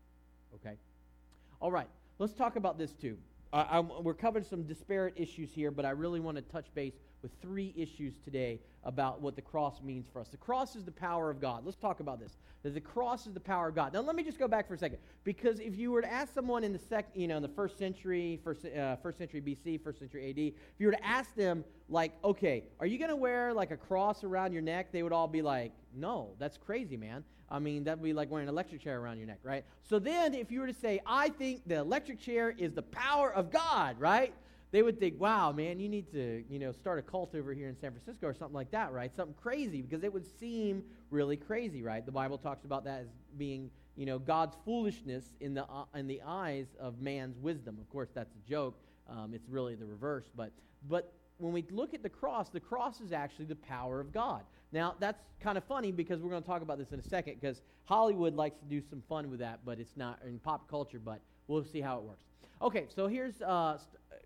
[0.54, 0.76] Okay.
[1.60, 1.88] All right.
[2.20, 3.18] Let's talk about this too.
[3.52, 7.32] I, we're covering some disparate issues here, but I really want to touch base with
[7.40, 10.28] three issues today about what the cross means for us.
[10.28, 11.64] The cross is the power of God.
[11.64, 12.36] Let's talk about this.
[12.62, 13.94] That the cross is the power of God.
[13.94, 16.34] Now, let me just go back for a second, because if you were to ask
[16.34, 19.82] someone in the sec, you know, in the first century, first, uh, first century BC,
[19.82, 23.16] first century AD, if you were to ask them, like, okay, are you going to
[23.16, 24.92] wear like a cross around your neck?
[24.92, 27.24] They would all be like, no, that's crazy, man.
[27.50, 29.64] I mean, that would be like wearing an electric chair around your neck, right?
[29.82, 33.32] So then, if you were to say, I think the electric chair is the power
[33.32, 34.34] of God, right?
[34.74, 37.68] They would think, wow, man, you need to, you know, start a cult over here
[37.68, 39.14] in San Francisco or something like that, right?
[39.14, 42.04] Something crazy, because it would seem really crazy, right?
[42.04, 43.06] The Bible talks about that as
[43.38, 47.78] being, you know, God's foolishness in the, uh, in the eyes of man's wisdom.
[47.80, 48.76] Of course, that's a joke.
[49.08, 50.24] Um, it's really the reverse.
[50.34, 50.50] But,
[50.88, 54.42] but when we look at the cross, the cross is actually the power of God.
[54.72, 57.40] Now, that's kind of funny because we're going to talk about this in a second
[57.40, 60.98] because Hollywood likes to do some fun with that, but it's not in pop culture,
[60.98, 62.24] but we'll see how it works.
[62.62, 63.78] Okay, so here's uh,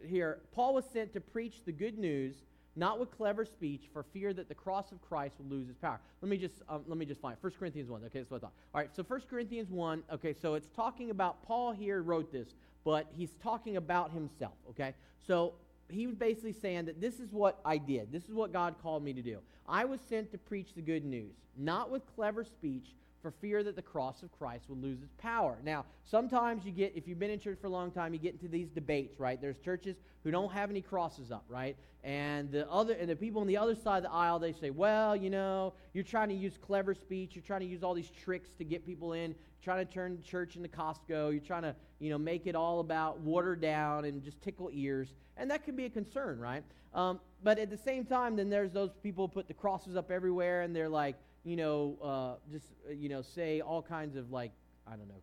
[0.07, 2.37] here, Paul was sent to preach the good news,
[2.77, 6.01] not with clever speech, for fear that the cross of Christ would lose its power.
[6.23, 8.03] Let me just um, let me just find 1 Corinthians 1.
[8.05, 8.53] Okay, that's what I thought.
[8.75, 12.49] All right, so 1 Corinthians 1, okay, so it's talking about Paul here wrote this,
[12.85, 14.95] but he's talking about himself, okay?
[15.27, 15.55] So
[15.91, 18.13] he was basically saying that this is what I did.
[18.13, 19.39] This is what God called me to do.
[19.67, 23.77] I was sent to preach the good news, not with clever speech, for fear that
[23.77, 25.59] the cross of Christ would lose its power.
[25.65, 28.35] Now, sometimes you get, if you've been in church for a long time, you get
[28.35, 29.41] into these debates, right?
[29.41, 31.77] There's churches who don't have any crosses up, right?
[32.05, 34.71] And the other and the people on the other side of the aisle, they say,
[34.71, 38.11] well, you know, you're trying to use clever speech, you're trying to use all these
[38.11, 42.11] tricks to get people in, trying to turn church into Costco, you're trying to, you
[42.11, 45.09] know, make it all about watered down and just tickle ears.
[45.37, 46.63] And that can be a concern, right?
[46.95, 50.11] Um, but at the same time, then there's those people who put the crosses up
[50.11, 51.17] everywhere and they're like,
[51.49, 54.53] you know, uh, just, uh, you know, say all kinds of like,
[54.87, 55.23] I don't know,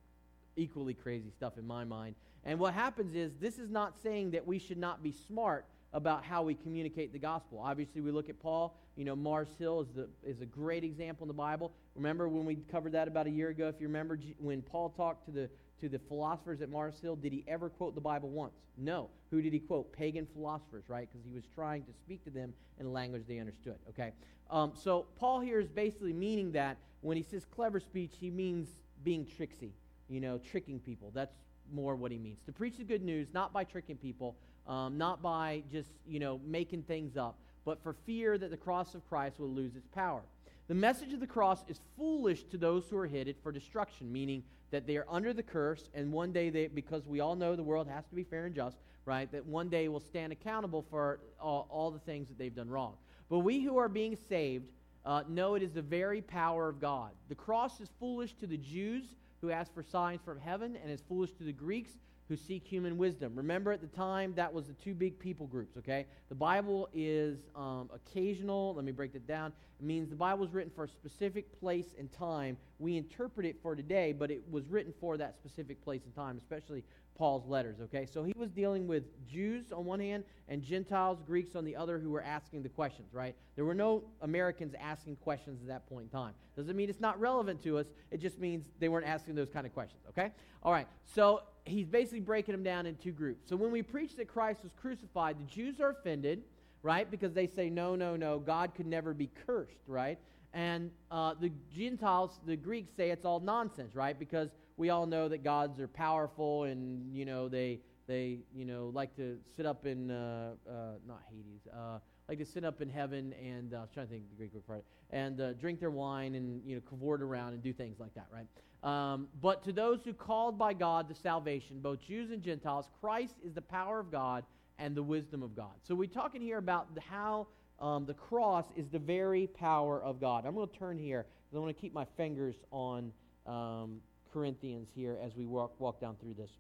[0.56, 2.16] equally crazy stuff in my mind.
[2.44, 6.26] And what happens is this is not saying that we should not be smart about
[6.26, 7.62] how we communicate the gospel.
[7.64, 8.76] Obviously, we look at Paul.
[8.96, 11.72] You know, Mars Hill is, the, is a great example in the Bible.
[11.96, 13.68] Remember when we covered that about a year ago?
[13.68, 15.50] If you remember when Paul talked to the,
[15.82, 18.54] to the philosophers at Mars Hill, did he ever quote the Bible once?
[18.78, 19.10] No.
[19.32, 19.92] Who did he quote?
[19.92, 21.08] Pagan philosophers, right?
[21.12, 24.12] Because he was trying to speak to them in a language they understood, okay?
[24.50, 28.70] Um, so Paul here is basically meaning that when he says clever speech, he means
[29.04, 29.74] being tricksy,
[30.10, 31.12] you know, tricking people.
[31.14, 31.36] That's
[31.74, 32.40] more what he means.
[32.46, 34.36] To preach the good news, not by tricking people,
[34.68, 38.96] um, not by just, you know, making things up, but for fear that the cross
[38.96, 40.22] of Christ will lose its power.
[40.68, 44.44] The message of the cross is foolish to those who are headed for destruction, meaning
[44.72, 47.64] that they are under the curse, and one day they, because we all know the
[47.64, 51.20] world has to be fair and just, right, that one day will stand accountable for
[51.40, 52.94] all, all the things that they've done wrong.
[53.30, 54.72] But we who are being saved
[55.06, 57.12] uh, know it is the very power of God.
[57.30, 59.04] The cross is foolish to the Jews
[59.42, 61.92] who ask for signs from heaven, and is foolish to the Greeks
[62.28, 63.34] who seek human wisdom.
[63.36, 66.06] Remember, at the time, that was the two big people groups, okay?
[66.30, 68.74] The Bible is um, occasional.
[68.74, 69.54] Let me break that down.
[69.80, 72.58] It means the Bible was written for a specific place and time.
[72.80, 76.38] We interpret it for today, but it was written for that specific place and time,
[76.38, 76.84] especially
[77.16, 78.06] Paul's letters, okay?
[78.06, 82.00] So he was dealing with Jews on one hand and Gentiles, Greeks on the other,
[82.00, 83.36] who were asking the questions, right?
[83.56, 86.34] There were no Americans asking questions at that point in time.
[86.58, 89.66] Doesn't mean it's not relevant to us, it just means they weren't asking those kind
[89.66, 90.32] of questions, okay?
[90.64, 93.50] All right, so he's basically breaking them down in two groups.
[93.50, 96.44] So when we preach that Christ was crucified, the Jews are offended,
[96.84, 97.10] right?
[97.10, 100.20] Because they say, no, no, no, God could never be cursed, right?
[100.54, 104.18] And uh, the Gentiles, the Greeks say it's all nonsense, right?
[104.18, 108.92] Because we all know that gods are powerful and, you know, they, they you know,
[108.94, 110.72] like to sit up in, uh, uh,
[111.08, 112.00] not Hades, uh,
[112.30, 114.54] like to sit up in heaven and, uh, I was trying to think the Greek
[114.54, 117.74] word for it, and uh, drink their wine and, you know, cavort around and do
[117.74, 118.48] things like that, right?
[118.86, 123.34] Um, but to those who called by God to salvation, both Jews and Gentiles, Christ
[123.44, 124.44] is the power of God
[124.78, 125.74] and the wisdom of God.
[125.82, 127.48] So we're talking here about the, how
[127.80, 130.46] um, the cross is the very power of God.
[130.46, 133.12] I'm going to turn here because I want to keep my fingers on
[133.48, 136.52] um, Corinthians here as we walk, walk down through this.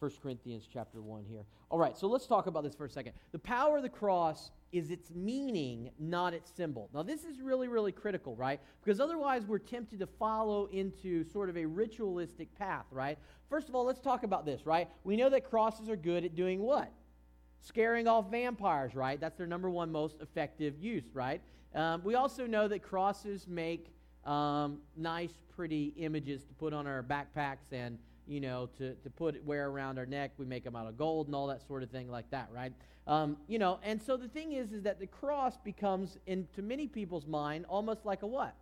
[0.00, 1.46] 1 Corinthians chapter 1 here.
[1.70, 3.14] All right, so let's talk about this for a second.
[3.32, 6.90] The power of the cross is its meaning, not its symbol.
[6.92, 8.60] Now, this is really, really critical, right?
[8.82, 13.18] Because otherwise, we're tempted to follow into sort of a ritualistic path, right?
[13.48, 14.88] First of all, let's talk about this, right?
[15.04, 16.92] We know that crosses are good at doing what?
[17.60, 19.20] Scaring off vampires, right?
[19.20, 21.40] That's their number one most effective use, right?
[21.74, 23.92] Um, we also know that crosses make
[24.24, 29.42] um, nice, pretty images to put on our backpacks and you know, to, to put
[29.44, 30.32] wear around our neck.
[30.38, 32.72] We make them out of gold and all that sort of thing like that, right?
[33.06, 36.88] Um, you know, and so the thing is, is that the cross becomes, into many
[36.88, 38.54] people's mind, almost like a what?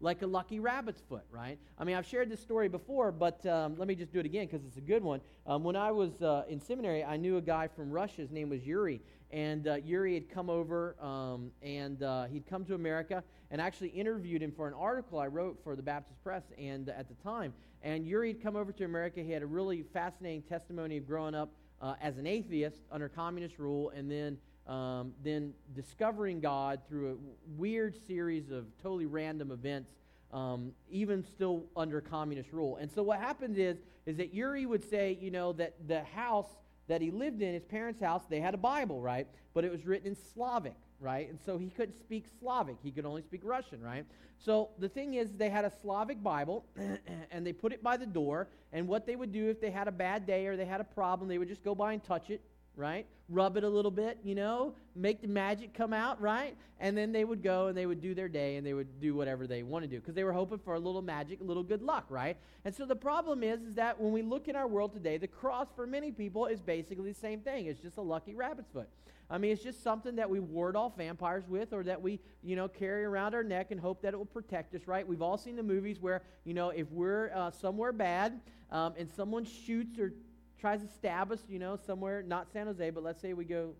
[0.00, 1.58] Like a lucky rabbit's foot, right?
[1.78, 4.46] I mean, I've shared this story before, but um, let me just do it again
[4.46, 5.20] because it's a good one.
[5.46, 8.20] Um, when I was uh, in seminary, I knew a guy from Russia.
[8.22, 9.00] His name was Yuri.
[9.30, 13.88] And uh, Yuri had come over um, and uh, he'd come to America and actually
[13.88, 17.14] interviewed him for an article I wrote for the Baptist Press and uh, at the
[17.22, 17.52] time.
[17.82, 19.20] And Yuri had come over to America.
[19.20, 23.58] He had a really fascinating testimony of growing up uh, as an atheist under communist
[23.58, 27.16] rule and then um, then discovering God through a
[27.58, 29.90] weird series of totally random events,
[30.32, 32.76] um, even still under communist rule.
[32.76, 36.50] And so what happens is, is that Yuri would say, you know, that the house
[36.86, 39.26] that he lived in, his parents' house, they had a Bible, right?
[39.54, 41.28] But it was written in Slavic, right?
[41.28, 42.76] And so he couldn't speak Slavic.
[42.82, 44.04] He could only speak Russian, right?
[44.38, 46.64] So the thing is, they had a Slavic Bible,
[47.30, 48.48] and they put it by the door.
[48.72, 50.84] And what they would do if they had a bad day or they had a
[50.84, 52.42] problem, they would just go by and touch it,
[52.78, 53.06] right?
[53.28, 56.56] Rub it a little bit, you know, make the magic come out, right?
[56.78, 59.14] And then they would go and they would do their day and they would do
[59.14, 61.64] whatever they want to do because they were hoping for a little magic, a little
[61.64, 62.36] good luck, right?
[62.64, 65.26] And so the problem is, is that when we look in our world today, the
[65.26, 67.66] cross for many people is basically the same thing.
[67.66, 68.88] It's just a lucky rabbit's foot.
[69.30, 72.56] I mean, it's just something that we ward off vampires with or that we, you
[72.56, 75.06] know, carry around our neck and hope that it will protect us, right?
[75.06, 79.10] We've all seen the movies where, you know, if we're uh, somewhere bad um, and
[79.10, 80.14] someone shoots or
[80.60, 83.74] tries to stab us, you know, somewhere, not San Jose, but let's say we go,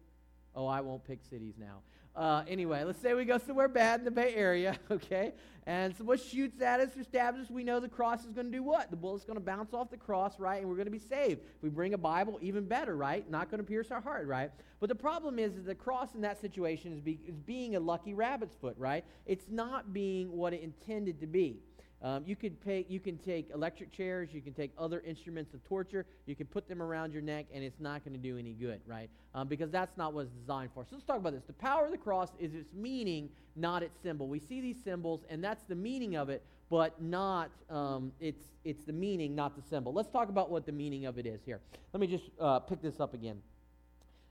[0.54, 1.80] oh, I won't pick cities now.
[2.16, 5.32] Uh, anyway, let's say we go somewhere bad in the Bay Area, okay?
[5.66, 8.52] And someone shoots at us or stabs us, we know the cross is going to
[8.52, 8.90] do what?
[8.90, 10.60] The bullet's going to bounce off the cross, right?
[10.60, 11.42] And we're going to be saved.
[11.42, 13.28] If we bring a Bible, even better, right?
[13.30, 14.50] Not going to pierce our heart, right?
[14.80, 17.80] But the problem is, is the cross in that situation is, be, is being a
[17.80, 19.04] lucky rabbit's foot, right?
[19.26, 21.60] It's not being what it intended to be.
[22.00, 25.64] Um, you, could pay, you can take electric chairs, you can take other instruments of
[25.64, 28.52] torture, you can put them around your neck, and it's not going to do any
[28.52, 29.10] good, right?
[29.34, 30.84] Um, because that's not what it's designed for.
[30.84, 31.42] So let's talk about this.
[31.44, 34.28] The power of the cross is its meaning, not its symbol.
[34.28, 38.84] We see these symbols, and that's the meaning of it, but not um, it's, it's
[38.84, 39.92] the meaning, not the symbol.
[39.92, 41.60] Let's talk about what the meaning of it is here.
[41.92, 43.42] Let me just uh, pick this up again.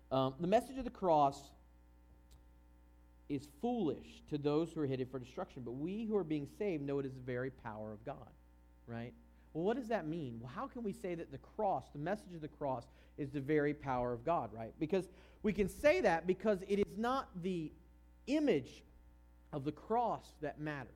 [0.10, 1.38] Um, the message of the cross
[3.30, 6.84] is foolish to those who are headed for destruction, but we who are being saved
[6.84, 8.32] know it is the very power of God,
[8.88, 9.14] right?
[9.54, 10.40] Well, what does that mean?
[10.40, 12.86] Well, how can we say that the cross, the message of the cross,
[13.18, 14.74] is the very power of God, right?
[14.80, 15.10] Because
[15.44, 17.72] we can say that because it is not the
[18.28, 18.84] image
[19.54, 20.92] of the cross that matters,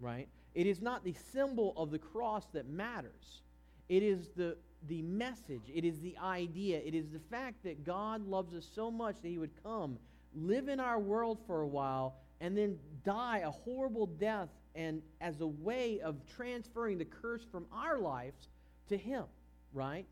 [0.00, 0.28] right?
[0.54, 3.42] It is not the symbol of the cross that matters.
[3.88, 4.56] It is the,
[4.88, 8.90] the message, it is the idea, it is the fact that God loves us so
[8.90, 9.98] much that He would come
[10.34, 15.40] live in our world for a while, and then die a horrible death and as
[15.40, 18.48] a way of transferring the curse from our lives
[18.88, 19.24] to him,
[19.72, 20.06] right?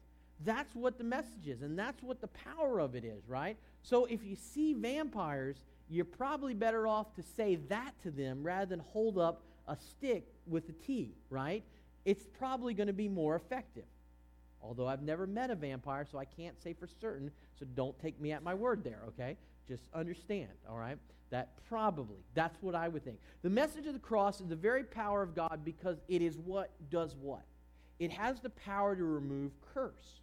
[0.44, 3.56] That's what the message is, and that's what the power of it is, right?
[3.82, 5.56] So if you see vampires,
[5.88, 10.26] you're probably better off to say that to them rather than hold up a stick
[10.46, 11.62] with a T, right?
[12.04, 13.84] It's probably going to be more effective.
[14.62, 18.20] Although I've never met a vampire, so I can't say for certain, so don't take
[18.20, 19.36] me at my word there, okay?
[19.68, 20.98] Just understand, all right?
[21.30, 23.18] That probably, that's what I would think.
[23.42, 26.70] The message of the cross is the very power of God because it is what
[26.90, 27.42] does what?
[27.98, 30.20] It has the power to remove curse.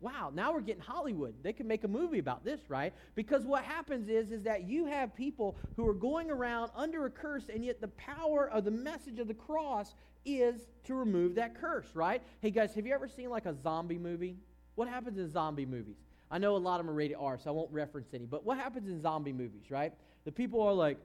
[0.00, 1.34] Wow, now we're getting Hollywood.
[1.44, 2.92] They can make a movie about this, right?
[3.14, 7.10] Because what happens is, is that you have people who are going around under a
[7.10, 11.54] curse, and yet the power of the message of the cross is to remove that
[11.54, 12.22] curse, right?
[12.40, 14.36] Hey guys, have you ever seen like a zombie movie?
[14.74, 15.96] What happens in zombie movies?
[16.30, 18.24] I know a lot of them are rated R, so I won't reference any.
[18.24, 19.92] But what happens in zombie movies, right?
[20.24, 20.96] The people are like,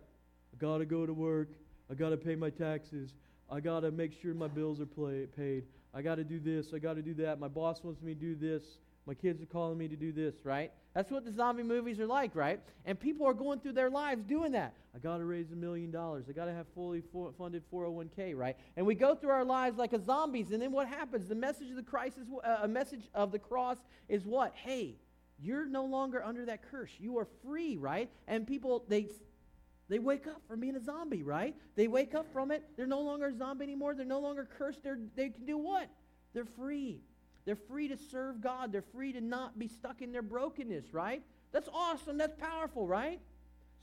[0.54, 1.50] I gotta go to work.
[1.92, 3.14] I gotta pay my taxes.
[3.50, 5.64] I gotta make sure my bills are play, paid.
[5.94, 6.74] I gotta do this.
[6.74, 7.40] I gotta do that.
[7.40, 8.64] My boss wants me to do this.
[9.06, 10.72] My kids are calling me to do this, right?
[10.98, 12.60] That's what the zombie movies are like, right?
[12.84, 14.74] And people are going through their lives doing that.
[14.96, 16.26] I got to raise a million dollars.
[16.28, 17.04] I got to have fully
[17.38, 18.58] funded 401k, right?
[18.76, 20.50] And we go through our lives like a zombies.
[20.50, 21.30] And then what happens?
[21.30, 23.78] The message of the crisis, is uh, a message of the cross
[24.10, 24.56] is what?
[24.56, 24.96] Hey,
[25.40, 26.90] you're no longer under that curse.
[26.98, 28.10] You are free, right?
[28.28, 29.08] And people, they
[29.90, 31.56] they wake up from being a zombie, right?
[31.76, 32.64] They wake up from it.
[32.76, 33.94] They're no longer a zombie anymore.
[33.94, 34.82] They're no longer cursed.
[34.82, 35.92] They're, they can do what?
[36.34, 37.02] They're free.
[37.48, 38.72] They're free to serve God.
[38.72, 41.24] They're free to not be stuck in their brokenness, right?
[41.52, 42.20] That's awesome.
[42.20, 43.20] That's powerful, right?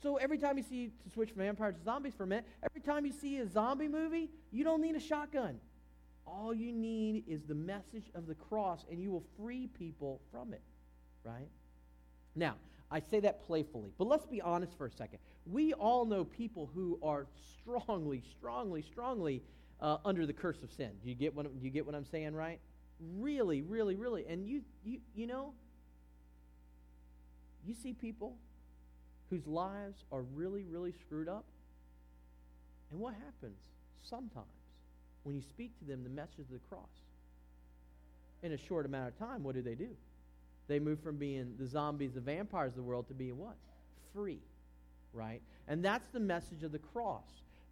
[0.01, 2.79] So every time you see, to switch from vampires to zombies for a minute, every
[2.79, 5.59] time you see a zombie movie, you don't need a shotgun.
[6.25, 10.53] All you need is the message of the cross, and you will free people from
[10.53, 10.61] it
[11.25, 11.49] right?
[12.35, 12.55] Now,
[12.91, 15.19] I say that playfully, but let's be honest for a second.
[15.45, 17.25] We all know people who are
[17.59, 19.41] strongly, strongly, strongly
[19.81, 20.91] uh, under the curse of sin.
[21.03, 22.59] Do you get what do you get what I'm saying, right?
[22.99, 24.25] Really, really, really.
[24.27, 25.53] And you, you, you know,
[27.65, 28.35] you see people
[29.29, 31.45] whose lives are really, really screwed up.
[32.91, 33.57] And what happens
[34.03, 34.45] sometimes
[35.23, 36.89] when you speak to them the message of the cross?
[38.43, 39.89] In a short amount of time, what do they do?
[40.67, 43.55] They move from being the zombies, the vampires of the world, to being what?
[44.13, 44.39] Free,
[45.13, 45.41] right?
[45.67, 47.23] And that's the message of the cross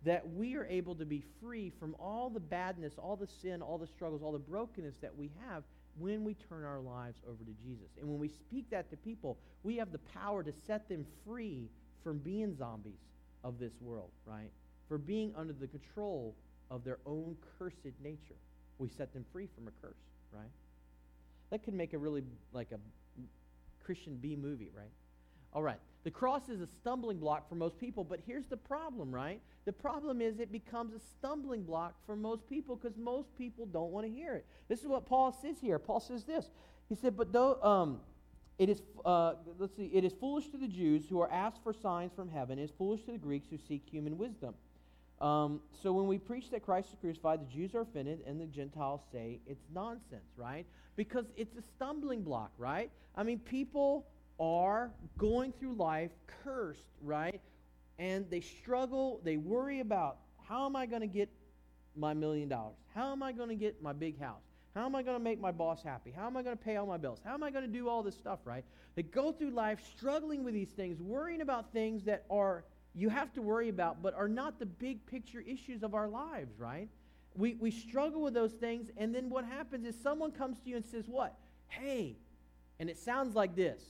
[0.06, 3.78] that we are able to be free from all the badness, all the sin, all
[3.78, 5.64] the struggles, all the brokenness that we have
[5.98, 7.90] when we turn our lives over to Jesus.
[8.00, 11.70] And when we speak that to people, we have the power to set them free
[12.04, 13.00] from being zombies
[13.44, 14.50] of this world, right?
[14.88, 16.36] For being under the control
[16.70, 18.36] of their own cursed nature.
[18.80, 20.02] We set them free from a curse,
[20.32, 20.50] right?
[21.52, 22.80] That could make a really like a
[23.86, 24.90] Christian B movie, right?
[25.54, 25.80] All right.
[26.04, 29.40] The cross is a stumbling block for most people, but here's the problem, right?
[29.66, 33.92] The problem is it becomes a stumbling block for most people because most people don't
[33.92, 34.46] want to hear it.
[34.68, 35.80] This is what Paul says here.
[35.80, 36.50] Paul says this.
[36.90, 38.02] He said, "But though um,
[38.60, 41.74] it is, uh, let's see, it is foolish to the Jews who are asked for
[41.74, 42.60] signs from heaven.
[42.60, 44.56] It is foolish to the Greeks who seek human wisdom."
[45.22, 48.46] Um, so when we preach that Christ is crucified, the Jews are offended and the
[48.46, 50.66] Gentiles say it's nonsense, right?
[50.98, 52.92] Because it's a stumbling block, right?
[53.16, 54.06] I mean, people
[54.40, 56.12] are going through life
[56.44, 57.42] cursed, right?
[58.00, 60.18] And they struggle, they worry about
[60.48, 61.30] how am I going to get
[61.96, 62.78] my million dollars?
[62.94, 64.42] How am I going to get my big house?
[64.76, 66.12] How am I going to make my boss happy?
[66.12, 67.20] How am I going to pay all my bills?
[67.24, 68.66] How am I going to do all this stuff, right?
[68.96, 72.64] They go through life struggling with these things, worrying about things that are
[72.96, 76.60] you have to worry about, but are not the big picture issues of our lives,
[76.60, 76.88] right?
[77.36, 80.76] We, we struggle with those things, and then what happens is someone comes to you
[80.76, 81.36] and says, What?
[81.68, 82.18] Hey,
[82.80, 83.82] and it sounds like this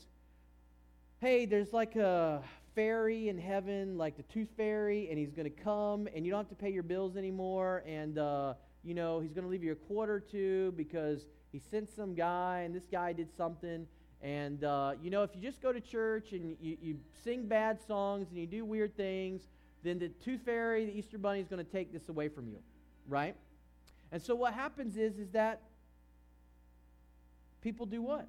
[1.23, 2.43] hey, there's like a
[2.75, 6.41] fairy in heaven, like the tooth fairy, and he's going to come, and you don't
[6.41, 8.53] have to pay your bills anymore, and, uh,
[8.83, 12.13] you know, he's going to leave you a quarter or two because he sent some
[12.13, 13.87] guy, and this guy did something.
[14.21, 17.79] And, uh, you know, if you just go to church and you, you sing bad
[17.87, 19.43] songs and you do weird things,
[19.81, 22.57] then the tooth fairy, the Easter bunny, is going to take this away from you,
[23.07, 23.37] right?
[24.11, 25.61] And so what happens is, is that
[27.61, 28.27] people do what?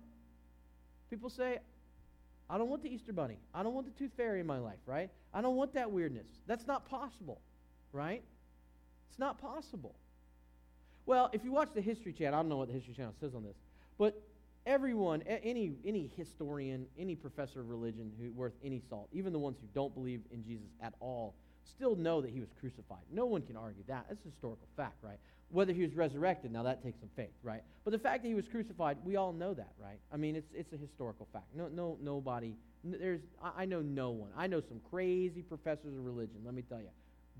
[1.10, 1.58] People say,
[2.48, 3.38] I don't want the Easter Bunny.
[3.54, 5.10] I don't want the Tooth Fairy in my life, right?
[5.32, 6.26] I don't want that weirdness.
[6.46, 7.40] That's not possible,
[7.92, 8.22] right?
[9.10, 9.94] It's not possible.
[11.06, 13.34] Well, if you watch the History Channel, I don't know what the History Channel says
[13.34, 13.56] on this,
[13.98, 14.20] but
[14.66, 19.58] everyone, any, any historian, any professor of religion who worth any salt, even the ones
[19.60, 21.34] who don't believe in Jesus at all,
[21.64, 23.04] still know that he was crucified.
[23.10, 24.06] No one can argue that.
[24.08, 25.18] That's a historical fact, right?
[25.50, 27.62] Whether he was resurrected, now that takes some faith, right?
[27.84, 29.98] But the fact that he was crucified, we all know that, right?
[30.12, 31.46] I mean, it's, it's a historical fact.
[31.54, 34.30] No, no, nobody, there's, I, know no one.
[34.36, 36.88] I know some crazy professors of religion, let me tell you.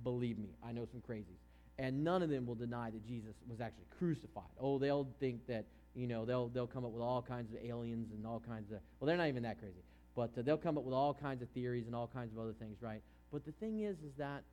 [0.03, 1.41] Believe me, I know some crazies.
[1.79, 4.45] And none of them will deny that Jesus was actually crucified.
[4.61, 8.13] Oh, they'll think that, you know, they'll, they'll come up with all kinds of aliens
[8.15, 9.83] and all kinds of, well, they're not even that crazy.
[10.15, 12.53] But uh, they'll come up with all kinds of theories and all kinds of other
[12.53, 13.03] things, right?
[13.33, 14.45] But the thing is, is that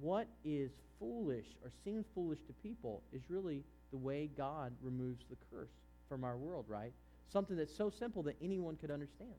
[0.00, 5.36] what is foolish or seems foolish to people is really the way God removes the
[5.50, 5.70] curse
[6.08, 6.92] from our world, right?
[7.32, 9.34] Something that's so simple that anyone could understand.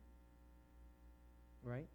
[1.64, 1.88] Right?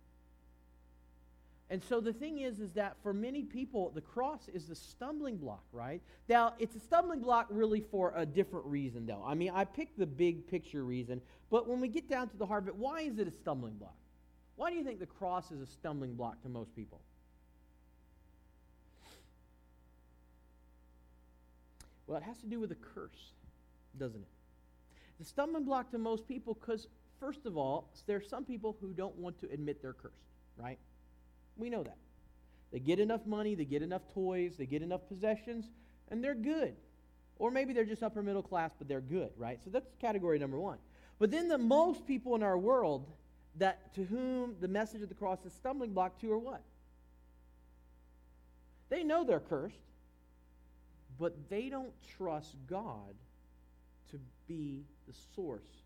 [1.70, 5.38] And so the thing is, is that for many people, the cross is the stumbling
[5.38, 6.02] block, right?
[6.28, 9.22] Now, it's a stumbling block really for a different reason, though.
[9.24, 12.46] I mean, I picked the big picture reason, but when we get down to the
[12.46, 13.96] heart of it, why is it a stumbling block?
[14.56, 17.00] Why do you think the cross is a stumbling block to most people?
[22.06, 23.32] Well, it has to do with a curse,
[23.98, 24.28] doesn't it?
[25.18, 26.88] The stumbling block to most people because,
[27.20, 30.14] first of all, there are some people who don't want to admit they're cursed,
[30.56, 30.78] right?
[31.56, 31.96] We know that.
[32.72, 35.66] They get enough money, they get enough toys, they get enough possessions,
[36.08, 36.74] and they're good.
[37.38, 39.60] Or maybe they're just upper middle class, but they're good, right?
[39.64, 40.78] So that's category number one.
[41.18, 43.06] But then the most people in our world
[43.56, 46.62] that to whom the message of the cross is stumbling block to are what?
[48.88, 49.76] They know they're cursed
[51.18, 53.14] but they don't trust God
[54.10, 55.82] to be the source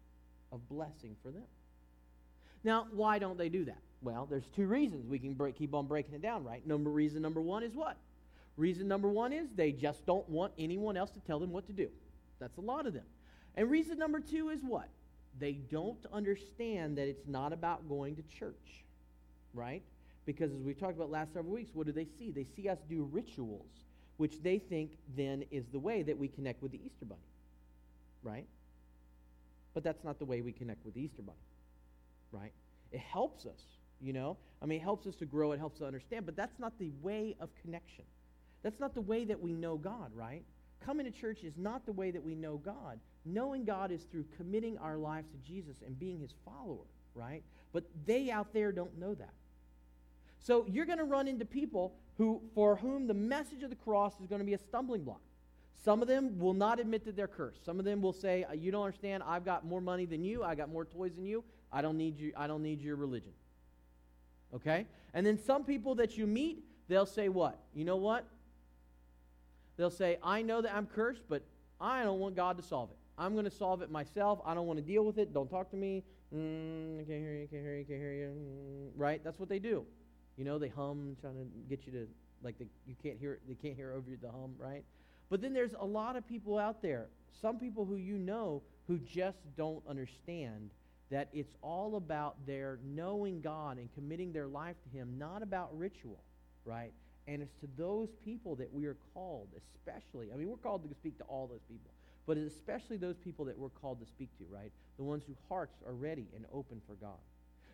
[0.53, 1.45] of blessing for them.
[2.65, 3.79] Now, why don't they do that?
[4.03, 5.07] Well, there's two reasons.
[5.07, 6.67] We can break, keep on breaking it down, right?
[6.67, 7.97] Number reason number one is what?
[8.57, 11.73] Reason number one is they just don't want anyone else to tell them what to
[11.73, 11.89] do.
[12.41, 13.05] That's a lot of them.
[13.55, 14.89] And reason number two is what?
[15.39, 18.85] They don't understand that it's not about going to church,
[19.55, 19.83] right?
[20.27, 22.31] Because as we've talked about last several weeks, what do they see?
[22.31, 23.71] They see us do rituals
[24.19, 27.21] which they think then is the way that we connect with the Easter Bunny.
[28.23, 28.47] Right?
[29.75, 31.39] But that's not the way we connect with the Easter Bunny.
[32.31, 32.53] Right?
[32.93, 33.63] It helps us,
[34.01, 34.37] you know?
[34.61, 36.79] I mean, it helps us to grow, it helps us to understand, but that's not
[36.79, 38.05] the way of connection.
[38.63, 40.43] That's not the way that we know God, right?
[40.85, 42.99] Coming to church is not the way that we know God.
[43.25, 47.43] Knowing God is through committing our lives to Jesus and being his follower, right?
[47.73, 49.35] But they out there don't know that.
[50.41, 54.21] So you're going to run into people who, for whom the message of the cross
[54.21, 55.21] is going to be a stumbling block.
[55.85, 57.65] Some of them will not admit that they're cursed.
[57.65, 59.23] Some of them will say, uh, "You don't understand.
[59.25, 60.43] I've got more money than you.
[60.43, 61.45] I got more toys than you.
[61.73, 62.33] I don't need you.
[62.37, 63.33] I don't need your religion."
[64.53, 64.87] Okay?
[65.15, 67.61] And then some people that you meet, they'll say what?
[67.73, 68.27] You know what?
[69.77, 71.45] They'll say, "I know that I'm cursed, but
[71.81, 72.97] I don't want God to solve it.
[73.17, 74.41] I'm going to solve it myself.
[74.45, 75.33] I don't want to deal with it.
[75.33, 76.03] Don't talk to me.
[76.35, 77.49] Mm, I can't hear you.
[77.49, 77.85] Can't hear you.
[77.85, 78.27] Can't hear you.
[78.27, 79.23] Mm, right?
[79.23, 79.87] That's what they do.
[80.39, 82.09] You know, they hum, trying to get you to
[82.43, 84.85] like the, you can't hear they can't hear over the hum, right?
[85.29, 87.09] But then there's a lot of people out there,
[87.43, 90.71] some people who you know who just don't understand
[91.11, 95.77] that it's all about their knowing God and committing their life to Him, not about
[95.77, 96.23] ritual,
[96.65, 96.93] right?
[97.27, 100.29] And it's to those people that we are called, especially.
[100.33, 101.91] I mean, we're called to speak to all those people,
[102.27, 104.71] but it's especially those people that we're called to speak to, right?
[104.99, 107.19] The ones whose hearts are ready and open for God.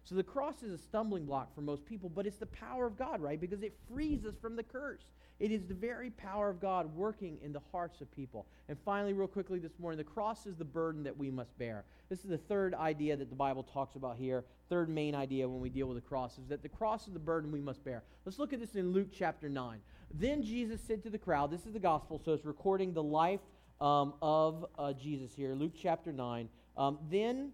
[0.04, 2.98] So the cross is a stumbling block for most people, but it's the power of
[2.98, 3.40] God, right?
[3.40, 5.04] Because it frees us from the curse.
[5.40, 8.46] It is the very power of God working in the hearts of people.
[8.68, 11.84] And finally, real quickly this morning, the cross is the burden that we must bear.
[12.10, 14.44] This is the third idea that the Bible talks about here.
[14.68, 17.18] Third main idea when we deal with the cross is that the cross is the
[17.18, 18.04] burden we must bear.
[18.26, 19.80] Let's look at this in Luke chapter 9.
[20.12, 23.40] Then Jesus said to the crowd, this is the gospel, so it's recording the life
[23.80, 26.48] um, of uh, Jesus here, Luke chapter 9.
[26.76, 27.52] Um, then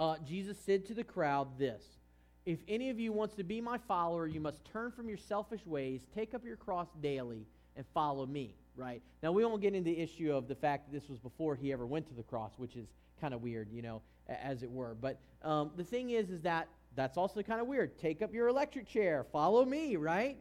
[0.00, 1.84] uh, Jesus said to the crowd this
[2.46, 5.64] If any of you wants to be my follower, you must turn from your selfish
[5.66, 7.46] ways, take up your cross daily,
[7.76, 8.56] and follow me.
[8.76, 9.02] Right?
[9.22, 11.70] Now, we won't get into the issue of the fact that this was before he
[11.70, 12.86] ever went to the cross, which is
[13.20, 14.96] kind of weird, you know, as it were.
[14.98, 17.98] But um, the thing is, is that that's also kind of weird.
[17.98, 20.38] Take up your electric chair, follow me, right?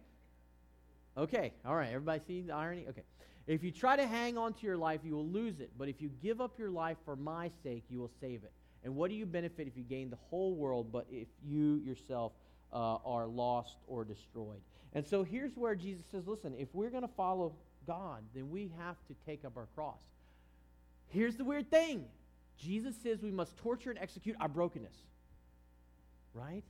[1.17, 1.89] Okay, all right.
[1.89, 2.85] Everybody see the irony?
[2.87, 3.03] Okay.
[3.45, 5.71] If you try to hang on to your life, you will lose it.
[5.77, 8.53] But if you give up your life for my sake, you will save it.
[8.83, 12.31] And what do you benefit if you gain the whole world, but if you yourself
[12.71, 14.61] uh, are lost or destroyed?
[14.93, 17.53] And so here's where Jesus says, listen, if we're going to follow
[17.85, 19.99] God, then we have to take up our cross.
[21.07, 22.05] Here's the weird thing
[22.57, 24.95] Jesus says we must torture and execute our brokenness.
[26.33, 26.63] Right?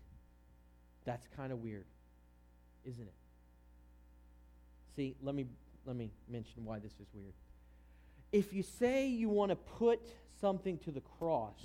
[1.05, 1.85] That's kind of weird,
[2.85, 3.13] isn't it?
[4.95, 5.45] See, let me
[5.85, 7.33] let me mention why this is weird.
[8.31, 9.99] If you say you want to put
[10.39, 11.59] something to the cross,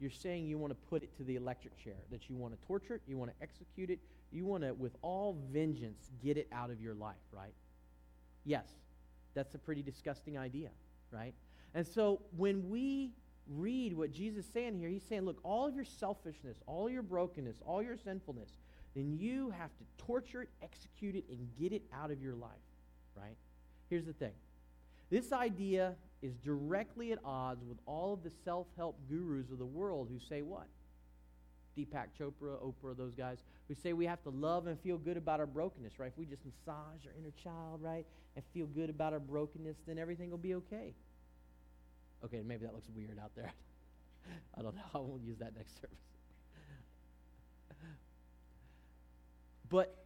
[0.00, 2.66] you're saying you want to put it to the electric chair, that you want to
[2.66, 3.98] torture it, you want to execute it,
[4.30, 7.54] you want to, with all vengeance, get it out of your life, right?
[8.44, 8.66] Yes,
[9.34, 10.68] that's a pretty disgusting idea,
[11.10, 11.34] right?
[11.74, 13.12] And so when we
[13.48, 17.02] read what Jesus is saying here, he's saying, look, all of your selfishness, all your
[17.02, 18.50] brokenness, all your sinfulness,
[18.94, 22.50] then you have to torture it, execute it, and get it out of your life,
[23.14, 23.36] right?
[23.88, 24.32] Here's the thing
[25.10, 25.94] this idea
[26.26, 30.18] is directly at odds with all of the self help gurus of the world who
[30.28, 30.66] say what?
[31.78, 35.40] Deepak Chopra, Oprah, those guys who say we have to love and feel good about
[35.40, 36.08] our brokenness, right?
[36.08, 39.98] If we just massage our inner child, right, and feel good about our brokenness, then
[39.98, 40.94] everything will be okay.
[42.24, 43.52] Okay, maybe that looks weird out there.
[44.58, 44.82] I don't know.
[44.94, 45.98] I won't use that next service.
[49.68, 50.05] but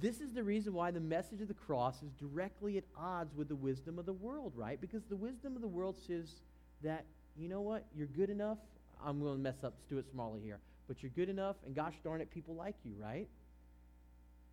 [0.00, 3.48] this is the reason why the message of the cross is directly at odds with
[3.48, 4.80] the wisdom of the world, right?
[4.80, 6.40] Because the wisdom of the world says
[6.82, 7.04] that,
[7.36, 8.58] you know what, you're good enough.
[9.04, 12.20] I'm going to mess up Stuart Smalley here, but you're good enough, and gosh darn
[12.20, 13.28] it, people like you, right?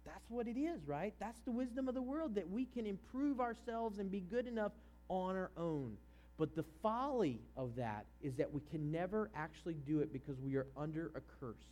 [0.05, 1.13] That's what it is, right?
[1.19, 4.71] That's the wisdom of the world that we can improve ourselves and be good enough
[5.09, 5.97] on our own.
[6.37, 10.55] But the folly of that is that we can never actually do it because we
[10.55, 11.63] are under a curse.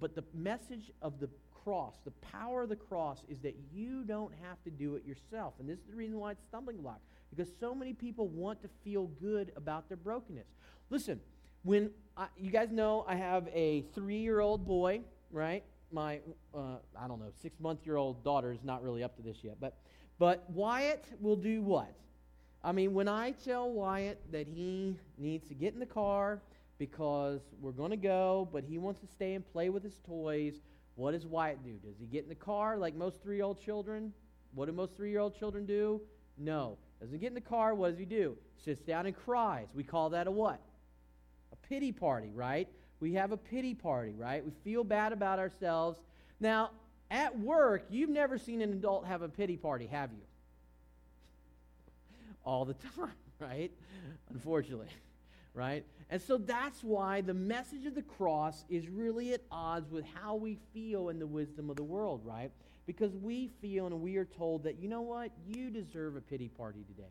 [0.00, 1.28] But the message of the
[1.64, 5.54] cross, the power of the cross is that you don't have to do it yourself.
[5.58, 7.00] And this is the reason why it's stumbling block.
[7.30, 10.46] Because so many people want to feel good about their brokenness.
[10.90, 11.20] Listen,
[11.62, 15.00] when I, you guys know I have a three-year-old boy,
[15.30, 15.62] right?
[15.92, 16.20] My,
[16.54, 19.56] uh, I don't know, six-month-year-old daughter is not really up to this yet.
[19.60, 19.76] But,
[20.18, 21.92] but Wyatt will do what?
[22.64, 26.40] I mean, when I tell Wyatt that he needs to get in the car
[26.78, 30.54] because we're going to go, but he wants to stay and play with his toys,
[30.98, 31.74] what does Wyatt do?
[31.74, 34.12] Does he get in the car like most three year old children?
[34.52, 36.00] What do most three year old children do?
[36.36, 36.76] No.
[37.00, 37.72] Doesn't get in the car.
[37.72, 38.36] What does he do?
[38.64, 39.68] Sits down and cries.
[39.76, 40.60] We call that a what?
[41.52, 42.66] A pity party, right?
[42.98, 44.44] We have a pity party, right?
[44.44, 46.00] We feel bad about ourselves.
[46.40, 46.70] Now,
[47.12, 50.24] at work, you've never seen an adult have a pity party, have you?
[52.44, 53.70] All the time, right?
[54.30, 54.88] Unfortunately
[55.54, 55.84] right?
[56.10, 60.36] And so that's why the message of the cross is really at odds with how
[60.36, 62.50] we feel in the wisdom of the world, right?
[62.86, 65.30] Because we feel and we are told that, you know what?
[65.46, 67.10] You deserve a pity party today,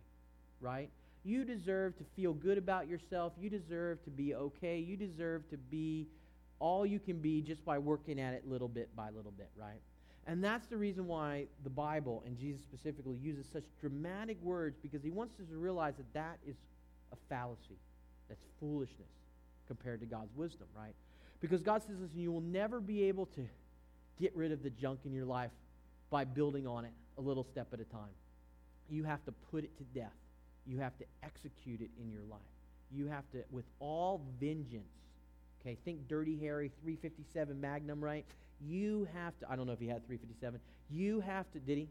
[0.60, 0.90] right?
[1.24, 3.34] You deserve to feel good about yourself.
[3.40, 4.80] You deserve to be okay.
[4.80, 6.08] You deserve to be
[6.60, 9.82] all you can be just by working at it little bit by little bit, right?
[10.26, 15.04] And that's the reason why the Bible, and Jesus specifically, uses such dramatic words because
[15.04, 16.56] he wants us to realize that that is
[17.14, 17.78] a fallacy.
[18.30, 19.10] That's foolishness
[19.68, 20.94] compared to God's wisdom, right?
[21.40, 23.48] Because God says, listen, you will never be able to
[24.20, 25.52] get rid of the junk in your life
[26.10, 28.10] by building on it a little step at a time.
[28.90, 30.14] You have to put it to death.
[30.66, 32.40] You have to execute it in your life.
[32.92, 34.84] You have to, with all vengeance,
[35.62, 38.26] okay, think Dirty Harry 357 Magnum, right?
[38.66, 40.60] You have to, I don't know if he had 357.
[40.90, 41.90] You have to, did he?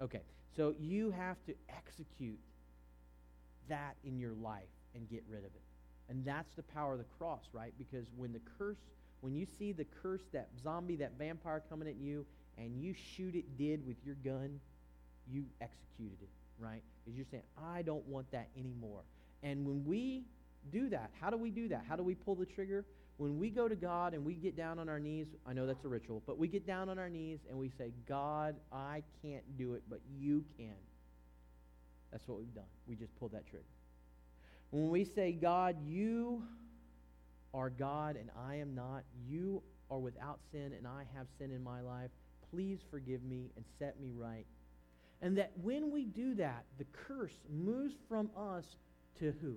[0.00, 0.22] Okay.
[0.56, 2.38] So you have to execute
[3.68, 4.62] that in your life
[4.94, 5.62] and get rid of it.
[6.12, 7.72] And that's the power of the cross, right?
[7.78, 8.76] Because when the curse,
[9.22, 12.26] when you see the curse, that zombie, that vampire coming at you,
[12.58, 14.60] and you shoot it dead with your gun,
[15.26, 16.82] you executed it, right?
[17.02, 19.00] Because you're saying, I don't want that anymore.
[19.42, 20.24] And when we
[20.70, 21.86] do that, how do we do that?
[21.88, 22.84] How do we pull the trigger?
[23.16, 25.86] When we go to God and we get down on our knees, I know that's
[25.86, 29.56] a ritual, but we get down on our knees and we say, God, I can't
[29.56, 30.74] do it, but you can.
[32.10, 32.64] That's what we've done.
[32.86, 33.64] We just pulled that trigger.
[34.72, 36.42] When we say, God, you
[37.54, 41.62] are God and I am not, you are without sin and I have sin in
[41.62, 42.10] my life,
[42.50, 44.46] please forgive me and set me right.
[45.20, 48.64] And that when we do that, the curse moves from us
[49.20, 49.56] to who?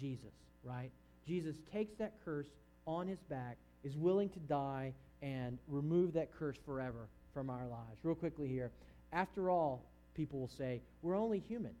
[0.00, 0.32] Jesus,
[0.64, 0.90] right?
[1.26, 2.48] Jesus takes that curse
[2.86, 7.98] on his back, is willing to die, and remove that curse forever from our lives.
[8.02, 8.72] Real quickly here.
[9.12, 9.84] After all,
[10.14, 11.74] people will say, we're only human,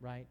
[0.00, 0.26] right?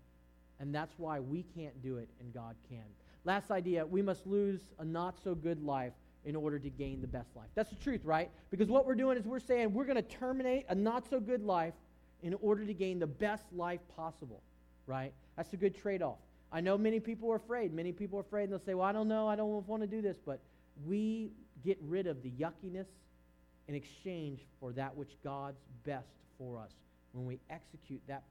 [0.59, 2.83] And that's why we can't do it and God can.
[3.25, 5.93] Last idea we must lose a not so good life
[6.25, 7.47] in order to gain the best life.
[7.55, 8.29] That's the truth, right?
[8.51, 11.43] Because what we're doing is we're saying we're going to terminate a not so good
[11.43, 11.73] life
[12.21, 14.43] in order to gain the best life possible,
[14.85, 15.13] right?
[15.37, 16.17] That's a good trade off.
[16.51, 17.73] I know many people are afraid.
[17.73, 19.27] Many people are afraid and they'll say, Well, I don't know.
[19.27, 20.17] I don't want to do this.
[20.25, 20.41] But
[20.85, 21.31] we
[21.63, 22.87] get rid of the yuckiness
[23.67, 26.71] in exchange for that which God's best for us.
[27.11, 28.23] When we execute that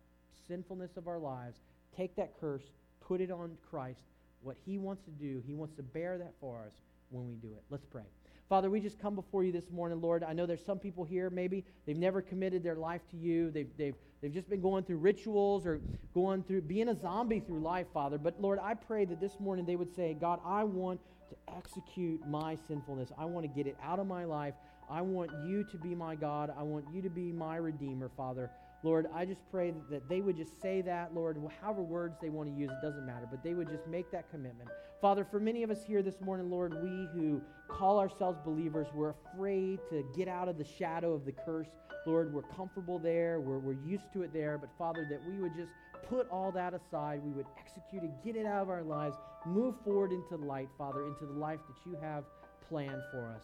[0.48, 1.60] sinfulness of our lives,
[1.96, 2.62] take that curse,
[3.00, 4.00] put it on Christ,
[4.42, 6.72] what He wants to do, He wants to bear that for us
[7.10, 7.62] when we do it.
[7.70, 8.04] Let's pray.
[8.48, 10.24] Father, we just come before you this morning, Lord.
[10.24, 13.50] I know there's some people here, maybe they've never committed their life to you.
[13.50, 15.82] They've, they've, they've just been going through rituals or
[16.14, 18.16] going through being a zombie through life, Father.
[18.16, 22.26] But Lord, I pray that this morning they would say, God, I want to execute
[22.26, 23.10] my sinfulness.
[23.18, 24.54] I want to get it out of my life.
[24.90, 26.50] I want you to be my God.
[26.58, 28.50] I want you to be my Redeemer, Father.
[28.84, 32.48] Lord, I just pray that they would just say that, Lord, however words they want
[32.48, 34.70] to use, it doesn't matter, but they would just make that commitment.
[35.00, 39.14] Father, for many of us here this morning, Lord, we who call ourselves believers, we're
[39.34, 41.68] afraid to get out of the shadow of the curse.
[42.06, 45.54] Lord, we're comfortable there, we're, we're used to it there, but Father, that we would
[45.56, 45.72] just
[46.08, 49.74] put all that aside, we would execute it, get it out of our lives, move
[49.84, 52.24] forward into light, Father, into the life that you have
[52.68, 53.42] planned for us.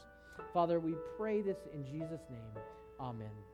[0.52, 2.62] Father, we pray this in Jesus' name.
[3.00, 3.34] Amen.